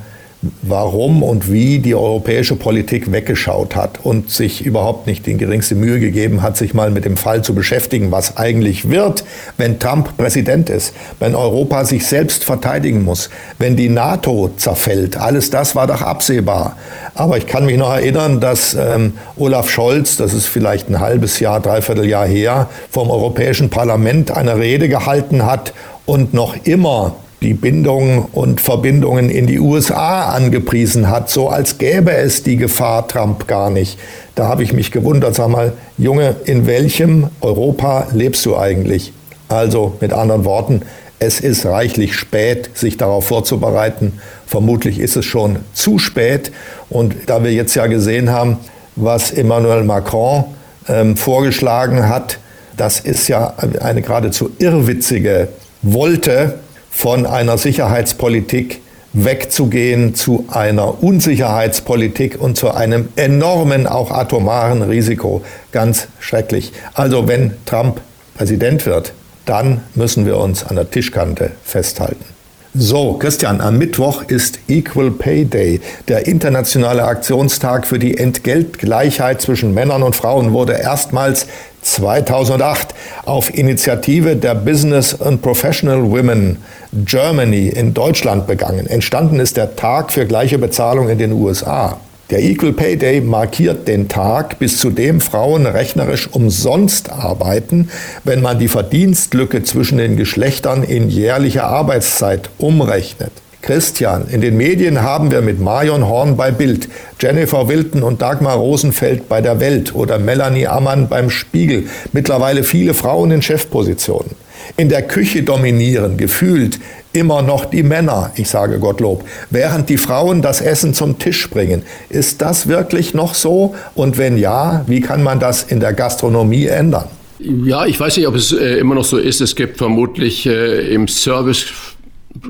warum 0.61 1.23
und 1.23 1.51
wie 1.51 1.79
die 1.79 1.95
europäische 1.95 2.55
Politik 2.55 3.11
weggeschaut 3.11 3.75
hat 3.75 3.99
und 4.03 4.29
sich 4.29 4.63
überhaupt 4.65 5.07
nicht 5.07 5.25
die 5.25 5.35
geringste 5.35 5.73
Mühe 5.73 5.99
gegeben 5.99 6.43
hat, 6.43 6.57
sich 6.57 6.73
mal 6.75 6.91
mit 6.91 7.05
dem 7.05 7.17
Fall 7.17 7.43
zu 7.43 7.55
beschäftigen, 7.55 8.11
was 8.11 8.37
eigentlich 8.37 8.89
wird, 8.89 9.23
wenn 9.57 9.79
Trump 9.79 10.15
Präsident 10.17 10.69
ist, 10.69 10.93
wenn 11.19 11.33
Europa 11.33 11.85
sich 11.85 12.05
selbst 12.05 12.43
verteidigen 12.43 13.03
muss, 13.03 13.29
wenn 13.57 13.75
die 13.75 13.89
NATO 13.89 14.51
zerfällt. 14.57 15.17
Alles 15.17 15.49
das 15.49 15.75
war 15.75 15.87
doch 15.87 16.01
absehbar. 16.01 16.77
Aber 17.15 17.37
ich 17.37 17.47
kann 17.47 17.65
mich 17.65 17.77
noch 17.77 17.91
erinnern, 17.91 18.39
dass 18.39 18.75
ähm, 18.75 19.13
Olaf 19.37 19.71
Scholz, 19.71 20.17
das 20.17 20.33
ist 20.33 20.45
vielleicht 20.45 20.89
ein 20.89 20.99
halbes 20.99 21.39
Jahr, 21.39 21.59
dreiviertel 21.59 22.05
Jahr 22.05 22.27
her, 22.27 22.69
vom 22.91 23.09
Europäischen 23.09 23.71
Parlament 23.71 24.29
eine 24.29 24.57
Rede 24.57 24.87
gehalten 24.87 25.45
hat 25.45 25.73
und 26.05 26.33
noch 26.35 26.55
immer 26.63 27.15
die 27.41 27.53
Bindungen 27.53 28.25
und 28.31 28.61
Verbindungen 28.61 29.29
in 29.29 29.45
die 29.45 29.59
USA 29.59 30.29
angepriesen 30.29 31.09
hat, 31.09 31.29
so 31.29 31.49
als 31.49 31.77
gäbe 31.77 32.11
es 32.11 32.43
die 32.43 32.57
Gefahr 32.57 33.07
Trump 33.07 33.47
gar 33.47 33.69
nicht. 33.69 33.99
Da 34.35 34.47
habe 34.47 34.63
ich 34.63 34.73
mich 34.73 34.91
gewundert, 34.91 35.35
sag 35.35 35.49
mal, 35.49 35.73
Junge, 35.97 36.35
in 36.45 36.65
welchem 36.65 37.27
Europa 37.41 38.07
lebst 38.11 38.45
du 38.45 38.57
eigentlich? 38.57 39.13
Also 39.49 39.95
mit 40.01 40.13
anderen 40.13 40.45
Worten, 40.45 40.81
es 41.19 41.39
ist 41.39 41.65
reichlich 41.65 42.15
spät, 42.15 42.71
sich 42.73 42.97
darauf 42.97 43.27
vorzubereiten. 43.27 44.19
Vermutlich 44.45 44.99
ist 44.99 45.15
es 45.15 45.25
schon 45.25 45.59
zu 45.73 45.99
spät. 45.99 46.51
Und 46.89 47.15
da 47.27 47.43
wir 47.43 47.51
jetzt 47.51 47.75
ja 47.75 47.87
gesehen 47.87 48.31
haben, 48.31 48.57
was 48.95 49.31
Emmanuel 49.31 49.83
Macron 49.83 50.45
ähm, 50.87 51.17
vorgeschlagen 51.17 52.07
hat, 52.07 52.39
das 52.77 52.99
ist 52.99 53.27
ja 53.27 53.55
eine 53.81 54.01
geradezu 54.03 54.51
irrwitzige 54.59 55.47
Wolte, 55.81 56.59
von 56.97 57.27
einer 57.27 57.59
Sicherheitspolitik 57.59 58.81
wegzugehen 59.13 60.15
zu 60.15 60.45
einer 60.49 61.03
Unsicherheitspolitik 61.03 62.41
und 62.41 62.57
zu 62.57 62.71
einem 62.71 63.09
enormen, 63.15 63.85
auch 63.85 64.09
atomaren 64.09 64.81
Risiko. 64.81 65.43
Ganz 65.71 66.07
schrecklich. 66.19 66.73
Also 66.95 67.27
wenn 67.27 67.53
Trump 67.67 68.01
Präsident 68.35 68.87
wird, 68.87 69.13
dann 69.45 69.81
müssen 69.93 70.25
wir 70.25 70.37
uns 70.37 70.65
an 70.65 70.75
der 70.75 70.89
Tischkante 70.89 71.51
festhalten. 71.63 72.25
So, 72.73 73.13
Christian, 73.13 73.61
am 73.61 73.77
Mittwoch 73.77 74.23
ist 74.23 74.59
Equal 74.67 75.11
Pay 75.11 75.45
Day. 75.45 75.81
Der 76.07 76.27
internationale 76.27 77.03
Aktionstag 77.03 77.85
für 77.85 77.99
die 77.99 78.17
Entgeltgleichheit 78.17 79.41
zwischen 79.41 79.73
Männern 79.73 80.03
und 80.03 80.15
Frauen 80.15 80.51
wurde 80.51 80.73
erstmals 80.73 81.47
2008 81.93 82.93
auf 83.25 83.53
Initiative 83.53 84.35
der 84.35 84.55
Business 84.55 85.19
and 85.19 85.41
Professional 85.41 86.03
Women 86.03 86.57
Germany 86.93 87.69
in 87.69 87.93
Deutschland 87.93 88.47
begangen. 88.47 88.87
Entstanden 88.87 89.39
ist 89.39 89.57
der 89.57 89.75
Tag 89.75 90.11
für 90.11 90.25
gleiche 90.25 90.57
Bezahlung 90.57 91.09
in 91.09 91.17
den 91.17 91.31
USA. 91.31 91.97
Der 92.29 92.43
Equal 92.43 92.73
Pay 92.73 92.97
Day 92.97 93.21
markiert 93.21 93.87
den 93.87 94.09
Tag, 94.09 94.59
bis 94.59 94.79
zu 94.79 94.89
dem 94.89 95.21
Frauen 95.21 95.65
rechnerisch 95.65 96.27
umsonst 96.27 97.09
arbeiten, 97.09 97.89
wenn 98.25 98.41
man 98.41 98.59
die 98.59 98.67
Verdienstlücke 98.67 99.63
zwischen 99.63 99.97
den 99.97 100.17
Geschlechtern 100.17 100.83
in 100.83 101.09
jährliche 101.09 101.63
Arbeitszeit 101.63 102.49
umrechnet. 102.57 103.31
Christian, 103.61 104.27
in 104.29 104.41
den 104.41 104.55
Medien 104.55 105.01
haben 105.01 105.31
wir 105.31 105.41
mit 105.41 105.59
Marion 105.59 106.07
Horn 106.07 106.37
bei 106.37 106.51
Bild, 106.51 106.87
Jennifer 107.19 107.67
Wilton 107.67 108.03
und 108.03 108.21
Dagmar 108.21 108.55
Rosenfeld 108.55 109.27
bei 109.27 109.41
der 109.41 109.59
Welt 109.59 109.93
oder 109.95 110.19
Melanie 110.19 110.67
Ammann 110.67 111.09
beim 111.09 111.29
Spiegel 111.29 111.87
mittlerweile 112.13 112.63
viele 112.63 112.93
Frauen 112.93 113.31
in 113.31 113.41
Chefpositionen. 113.41 114.31
In 114.75 114.89
der 114.89 115.01
Küche 115.01 115.43
dominieren 115.43 116.17
gefühlt 116.17 116.79
immer 117.13 117.41
noch 117.41 117.65
die 117.65 117.83
Männer, 117.83 118.31
ich 118.35 118.49
sage 118.49 118.79
Gottlob, 118.79 119.23
während 119.49 119.89
die 119.89 119.97
Frauen 119.97 120.41
das 120.41 120.61
Essen 120.61 120.93
zum 120.93 121.17
Tisch 121.17 121.49
bringen. 121.49 121.83
Ist 122.09 122.41
das 122.41 122.67
wirklich 122.67 123.13
noch 123.13 123.33
so? 123.33 123.75
Und 123.95 124.17
wenn 124.17 124.37
ja, 124.37 124.83
wie 124.87 125.01
kann 125.01 125.23
man 125.23 125.39
das 125.39 125.63
in 125.63 125.79
der 125.79 125.93
Gastronomie 125.93 126.67
ändern? 126.67 127.05
Ja, 127.39 127.85
ich 127.85 127.99
weiß 127.99 128.17
nicht, 128.17 128.27
ob 128.27 128.35
es 128.35 128.51
äh, 128.51 128.77
immer 128.79 128.95
noch 128.95 129.05
so 129.05 129.17
ist. 129.17 129.41
Es 129.41 129.55
gibt 129.55 129.77
vermutlich 129.77 130.45
äh, 130.47 130.93
im 130.93 131.07
Service 131.07 131.65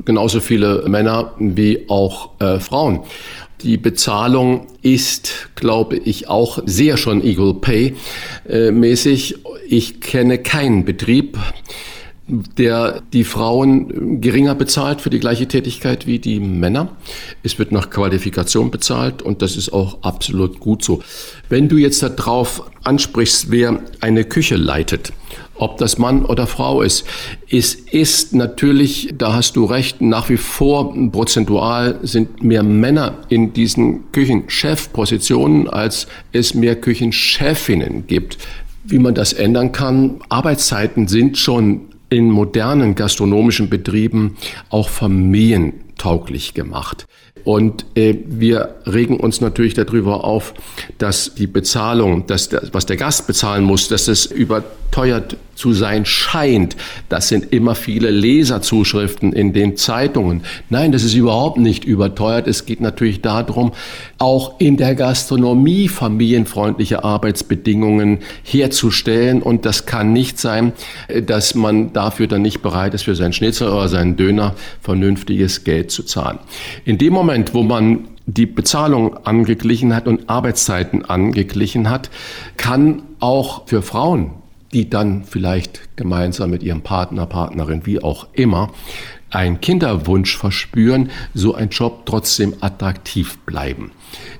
genauso 0.04 0.40
viele 0.40 0.84
Männer 0.88 1.34
wie 1.38 1.84
auch 1.88 2.30
äh, 2.40 2.60
Frauen. 2.60 3.00
Die 3.62 3.76
Bezahlung 3.76 4.68
ist, 4.82 5.48
glaube 5.56 5.96
ich, 5.96 6.28
auch 6.28 6.60
sehr 6.64 6.96
schon 6.96 7.24
Equal 7.24 7.54
Pay 7.54 7.96
äh, 8.48 8.70
mäßig. 8.70 9.36
Ich 9.68 10.00
kenne 10.00 10.38
keinen 10.38 10.84
Betrieb, 10.84 11.36
der 12.28 13.02
die 13.12 13.24
Frauen 13.24 14.20
geringer 14.20 14.54
bezahlt 14.54 15.00
für 15.00 15.10
die 15.10 15.18
gleiche 15.18 15.48
Tätigkeit 15.48 16.06
wie 16.06 16.18
die 16.18 16.40
Männer. 16.40 16.96
Es 17.42 17.58
wird 17.58 17.72
nach 17.72 17.90
Qualifikation 17.90 18.70
bezahlt 18.70 19.22
und 19.22 19.42
das 19.42 19.56
ist 19.56 19.72
auch 19.72 20.02
absolut 20.02 20.60
gut 20.60 20.84
so. 20.84 21.02
Wenn 21.48 21.68
du 21.68 21.78
jetzt 21.78 22.02
darauf 22.02 22.70
ansprichst, 22.84 23.50
wer 23.50 23.80
eine 24.00 24.24
Küche 24.24 24.56
leitet, 24.56 25.12
ob 25.58 25.78
das 25.78 25.98
Mann 25.98 26.24
oder 26.24 26.46
Frau 26.46 26.82
ist, 26.82 27.04
es 27.50 27.74
ist 27.74 28.34
natürlich, 28.34 29.14
da 29.16 29.34
hast 29.34 29.56
du 29.56 29.64
recht, 29.64 30.00
nach 30.00 30.28
wie 30.28 30.36
vor 30.36 30.94
prozentual 31.10 31.98
sind 32.02 32.42
mehr 32.42 32.62
Männer 32.62 33.18
in 33.28 33.52
diesen 33.52 34.10
Küchenchefpositionen, 34.12 35.68
als 35.68 36.06
es 36.32 36.54
mehr 36.54 36.76
Küchenchefinnen 36.76 38.06
gibt. 38.06 38.38
Wie 38.84 38.98
man 38.98 39.14
das 39.14 39.32
ändern 39.32 39.72
kann, 39.72 40.20
Arbeitszeiten 40.28 41.08
sind 41.08 41.36
schon 41.36 41.82
in 42.10 42.30
modernen 42.30 42.94
gastronomischen 42.94 43.68
Betrieben 43.68 44.36
auch 44.70 44.88
familientauglich 44.88 46.54
gemacht. 46.54 47.06
Und 47.44 47.86
äh, 47.94 48.14
wir 48.26 48.76
regen 48.86 49.18
uns 49.18 49.40
natürlich 49.40 49.74
darüber 49.74 50.24
auf, 50.24 50.54
dass 50.98 51.34
die 51.34 51.46
Bezahlung, 51.46 52.26
dass 52.26 52.48
der, 52.48 52.62
was 52.72 52.86
der 52.86 52.96
Gast 52.96 53.26
bezahlen 53.26 53.64
muss, 53.64 53.88
dass 53.88 54.08
es 54.08 54.26
überteuert 54.26 55.36
zu 55.58 55.72
sein 55.72 56.04
scheint. 56.04 56.76
Das 57.08 57.28
sind 57.28 57.52
immer 57.52 57.74
viele 57.74 58.10
Leserzuschriften 58.10 59.32
in 59.32 59.52
den 59.52 59.76
Zeitungen. 59.76 60.42
Nein, 60.70 60.92
das 60.92 61.02
ist 61.02 61.14
überhaupt 61.14 61.58
nicht 61.58 61.84
überteuert. 61.84 62.46
Es 62.46 62.64
geht 62.64 62.80
natürlich 62.80 63.20
darum, 63.20 63.72
auch 64.18 64.60
in 64.60 64.76
der 64.76 64.94
Gastronomie 64.94 65.88
familienfreundliche 65.88 67.02
Arbeitsbedingungen 67.02 68.20
herzustellen. 68.44 69.42
Und 69.42 69.66
das 69.66 69.84
kann 69.84 70.12
nicht 70.12 70.38
sein, 70.38 70.72
dass 71.26 71.54
man 71.54 71.92
dafür 71.92 72.28
dann 72.28 72.42
nicht 72.42 72.62
bereit 72.62 72.94
ist, 72.94 73.02
für 73.02 73.16
seinen 73.16 73.32
Schnitzel 73.32 73.68
oder 73.68 73.88
seinen 73.88 74.16
Döner 74.16 74.54
vernünftiges 74.80 75.64
Geld 75.64 75.90
zu 75.90 76.04
zahlen. 76.04 76.38
In 76.84 76.98
dem 76.98 77.12
Moment, 77.12 77.52
wo 77.52 77.64
man 77.64 78.04
die 78.26 78.46
Bezahlung 78.46 79.16
angeglichen 79.26 79.96
hat 79.96 80.06
und 80.06 80.28
Arbeitszeiten 80.28 81.04
angeglichen 81.04 81.90
hat, 81.90 82.10
kann 82.56 83.02
auch 83.18 83.66
für 83.66 83.82
Frauen 83.82 84.30
die 84.72 84.90
dann 84.90 85.24
vielleicht 85.24 85.96
gemeinsam 85.96 86.50
mit 86.50 86.62
ihrem 86.62 86.82
Partner, 86.82 87.26
Partnerin, 87.26 87.86
wie 87.86 88.02
auch 88.02 88.26
immer, 88.32 88.70
einen 89.30 89.60
Kinderwunsch 89.60 90.36
verspüren, 90.36 91.10
so 91.34 91.54
ein 91.54 91.68
Job 91.68 92.06
trotzdem 92.06 92.54
attraktiv 92.60 93.38
bleiben. 93.40 93.90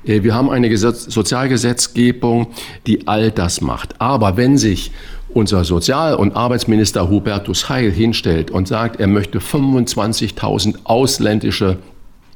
Äh, 0.04 0.22
wir 0.22 0.34
haben 0.34 0.50
eine 0.50 0.68
Gesetz 0.68 1.04
Sozialgesetzgebung, 1.04 2.48
die 2.86 3.06
all 3.06 3.30
das 3.30 3.60
macht. 3.60 4.00
Aber 4.00 4.36
wenn 4.36 4.56
sich 4.56 4.92
unser 5.28 5.64
Sozial- 5.64 6.14
und 6.14 6.34
Arbeitsminister 6.34 7.10
Hubertus 7.10 7.68
Heil 7.68 7.90
hinstellt 7.90 8.50
und 8.50 8.66
sagt, 8.66 8.98
er 8.98 9.06
möchte 9.06 9.40
25.000 9.40 10.76
ausländische 10.84 11.78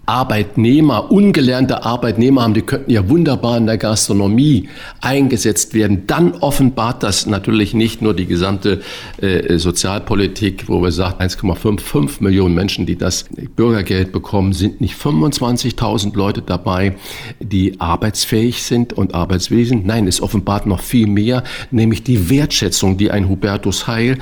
Arbeitnehmer, 0.06 1.12
ungelernte 1.12 1.84
Arbeitnehmer 1.84 2.42
haben, 2.42 2.54
die 2.54 2.62
könnten 2.62 2.90
ja 2.90 3.08
wunderbar 3.08 3.56
in 3.56 3.66
der 3.66 3.78
Gastronomie 3.78 4.68
eingesetzt 5.00 5.74
werden. 5.74 6.08
Dann 6.08 6.32
offenbart 6.32 7.04
das 7.04 7.26
natürlich 7.26 7.72
nicht 7.72 8.02
nur 8.02 8.12
die 8.12 8.26
gesamte 8.26 8.80
äh, 9.18 9.58
Sozialpolitik, 9.58 10.68
wo 10.68 10.82
wir 10.82 10.90
sagen, 10.90 11.22
1,55 11.22 12.20
Millionen 12.20 12.56
Menschen, 12.56 12.84
die 12.84 12.96
das 12.96 13.26
Bürgergeld 13.54 14.10
bekommen, 14.10 14.52
sind 14.52 14.80
nicht 14.80 14.96
25.000 14.96 16.16
Leute 16.16 16.42
dabei, 16.42 16.96
die 17.38 17.80
arbeitsfähig 17.80 18.64
sind 18.64 18.92
und 18.92 19.14
arbeitswillig 19.14 19.68
sind. 19.68 19.86
Nein, 19.86 20.08
es 20.08 20.20
offenbart 20.20 20.66
noch 20.66 20.80
viel 20.80 21.06
mehr, 21.06 21.44
nämlich 21.70 22.02
die 22.02 22.28
Wertschätzung, 22.28 22.96
die 22.96 23.12
ein 23.12 23.28
Hubertus 23.28 23.86
Heil 23.86 24.18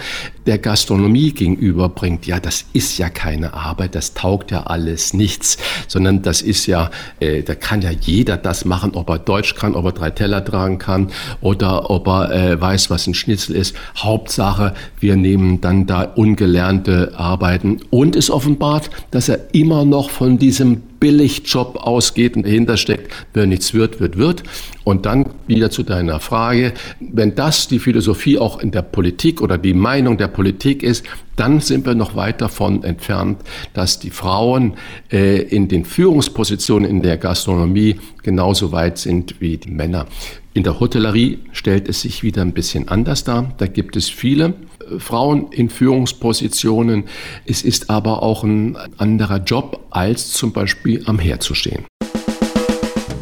der 0.46 0.58
Gastronomie 0.58 1.32
gegenüberbringt. 1.32 2.26
Ja, 2.26 2.38
das 2.38 2.66
ist 2.74 2.98
ja 2.98 3.08
keine 3.08 3.54
Arbeit, 3.54 3.94
das 3.94 4.14
taugt 4.14 4.50
ja 4.50 4.64
alles 4.64 5.14
nichts 5.14 5.56
sondern 5.88 6.22
das 6.22 6.42
ist 6.42 6.66
ja, 6.66 6.90
äh, 7.20 7.42
da 7.42 7.54
kann 7.54 7.82
ja 7.82 7.90
jeder 7.90 8.36
das 8.36 8.64
machen, 8.64 8.92
ob 8.94 9.08
er 9.10 9.18
Deutsch 9.18 9.54
kann, 9.54 9.74
ob 9.74 9.84
er 9.86 9.92
drei 9.92 10.10
Teller 10.10 10.44
tragen 10.44 10.78
kann 10.78 11.08
oder 11.40 11.90
ob 11.90 12.06
er 12.06 12.32
äh, 12.32 12.60
weiß, 12.60 12.90
was 12.90 13.06
ein 13.06 13.14
Schnitzel 13.14 13.56
ist. 13.56 13.74
Hauptsache, 13.96 14.74
wir 14.98 15.16
nehmen 15.16 15.60
dann 15.60 15.86
da 15.86 16.02
ungelernte 16.02 17.12
Arbeiten 17.16 17.80
und 17.90 18.16
es 18.16 18.30
offenbart, 18.30 18.90
dass 19.10 19.28
er 19.28 19.38
immer 19.52 19.84
noch 19.84 20.10
von 20.10 20.38
diesem 20.38 20.82
Billigjob 21.00 21.76
ausgeht 21.76 22.36
und 22.36 22.44
dahinter 22.44 22.76
steckt, 22.76 23.12
wer 23.32 23.46
nichts 23.46 23.74
wird, 23.74 24.00
wird, 24.00 24.18
wird. 24.18 24.42
Und 24.84 25.06
dann 25.06 25.30
wieder 25.46 25.70
zu 25.70 25.82
deiner 25.82 26.20
Frage, 26.20 26.74
wenn 27.00 27.34
das 27.34 27.68
die 27.68 27.78
Philosophie 27.78 28.38
auch 28.38 28.60
in 28.60 28.70
der 28.70 28.82
Politik 28.82 29.40
oder 29.40 29.58
die 29.58 29.74
Meinung 29.74 30.18
der 30.18 30.28
Politik 30.28 30.82
ist, 30.82 31.04
dann 31.36 31.60
sind 31.60 31.86
wir 31.86 31.94
noch 31.94 32.16
weit 32.16 32.42
davon 32.42 32.84
entfernt, 32.84 33.40
dass 33.72 33.98
die 33.98 34.10
Frauen 34.10 34.74
äh, 35.10 35.40
in 35.42 35.68
den 35.68 35.86
Führungspositionen 35.86 36.88
in 36.88 37.02
der 37.02 37.16
Gastronomie 37.16 37.96
genauso 38.22 38.72
weit 38.72 38.98
sind 38.98 39.40
wie 39.40 39.56
die 39.56 39.70
Männer. 39.70 40.06
In 40.52 40.64
der 40.64 40.80
Hotellerie 40.80 41.38
stellt 41.52 41.88
es 41.88 42.02
sich 42.02 42.22
wieder 42.22 42.42
ein 42.42 42.52
bisschen 42.52 42.88
anders 42.88 43.24
dar. 43.24 43.54
Da 43.56 43.66
gibt 43.66 43.96
es 43.96 44.08
viele 44.08 44.54
Frauen 44.98 45.50
in 45.52 45.70
Führungspositionen. 45.70 47.04
Es 47.46 47.62
ist 47.62 47.88
aber 47.90 48.22
auch 48.22 48.44
ein 48.44 48.76
anderer 48.98 49.38
Job, 49.38 49.80
als 49.90 50.32
zum 50.32 50.52
Beispiel 50.52 51.02
am 51.06 51.18
Herd 51.18 51.42
zu 51.42 51.54
stehen. 51.54 51.86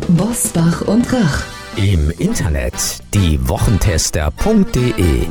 Bosbach 0.08 0.82
und 0.82 1.12
Rach. 1.12 1.44
Im 1.76 2.10
Internet 2.18 2.74
diewochentester.de 3.14 5.28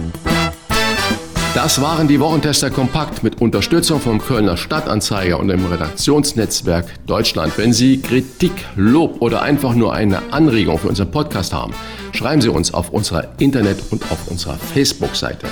das 1.58 1.82
waren 1.82 2.08
die 2.08 2.20
Wochentester 2.20 2.70
kompakt 2.70 3.24
mit 3.24 3.42
Unterstützung 3.42 4.00
vom 4.00 4.22
Kölner 4.22 4.58
Stadtanzeiger 4.58 5.40
und 5.40 5.48
dem 5.48 5.66
Redaktionsnetzwerk 5.66 6.86
Deutschland. 7.08 7.58
Wenn 7.58 7.74
Sie 7.74 8.00
Kritik, 8.00 8.52
Lob 8.76 9.24
oder 9.24 9.42
einfach 9.42 9.74
nur 9.74 9.92
eine 9.92 10.32
Anregung 10.32 10.78
für 10.78 10.88
unseren 10.88 11.10
Podcast 11.10 11.54
haben, 11.54 11.74
schreiben 12.12 12.42
Sie 12.42 12.50
uns 12.50 12.76
auf 12.76 12.92
unserer 12.92 13.30
Internet- 13.40 13.82
und 13.90 14.04
auf 14.12 14.28
unserer 14.28 14.60
Facebook-Seite. 14.60 15.48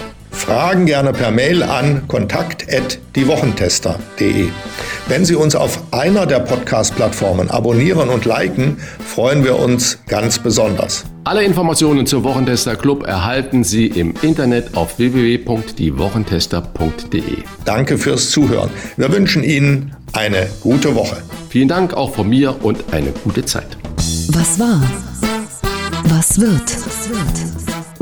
Fragen 0.45 0.85
gerne 0.85 1.11
per 1.11 1.31
Mail 1.31 1.63
an 1.63 2.07
kontakt@diewochentester.de. 2.07 4.49
Wenn 5.07 5.25
Sie 5.25 5.33
uns 5.33 5.55
auf 5.55 5.81
einer 5.91 6.27
der 6.27 6.39
Podcast-Plattformen 6.39 7.49
abonnieren 7.49 8.09
und 8.09 8.25
liken, 8.25 8.77
freuen 9.03 9.43
wir 9.43 9.57
uns 9.57 9.97
ganz 10.07 10.37
besonders. 10.37 11.05
Alle 11.23 11.43
Informationen 11.43 12.05
zur 12.05 12.23
Wochentester 12.23 12.75
Club 12.75 13.07
erhalten 13.07 13.63
Sie 13.63 13.87
im 13.87 14.13
Internet 14.21 14.77
auf 14.77 14.99
www.diewochentester.de. 14.99 17.37
Danke 17.65 17.97
fürs 17.97 18.29
Zuhören. 18.29 18.69
Wir 18.97 19.11
wünschen 19.11 19.43
Ihnen 19.43 19.95
eine 20.13 20.47
gute 20.61 20.93
Woche. 20.93 21.17
Vielen 21.49 21.69
Dank 21.69 21.95
auch 21.95 22.13
von 22.13 22.29
mir 22.29 22.63
und 22.63 22.93
eine 22.93 23.09
gute 23.23 23.45
Zeit. 23.45 23.79
Was 24.29 24.59
war? 24.59 24.79
Was 26.03 26.39
wird? 26.39 26.69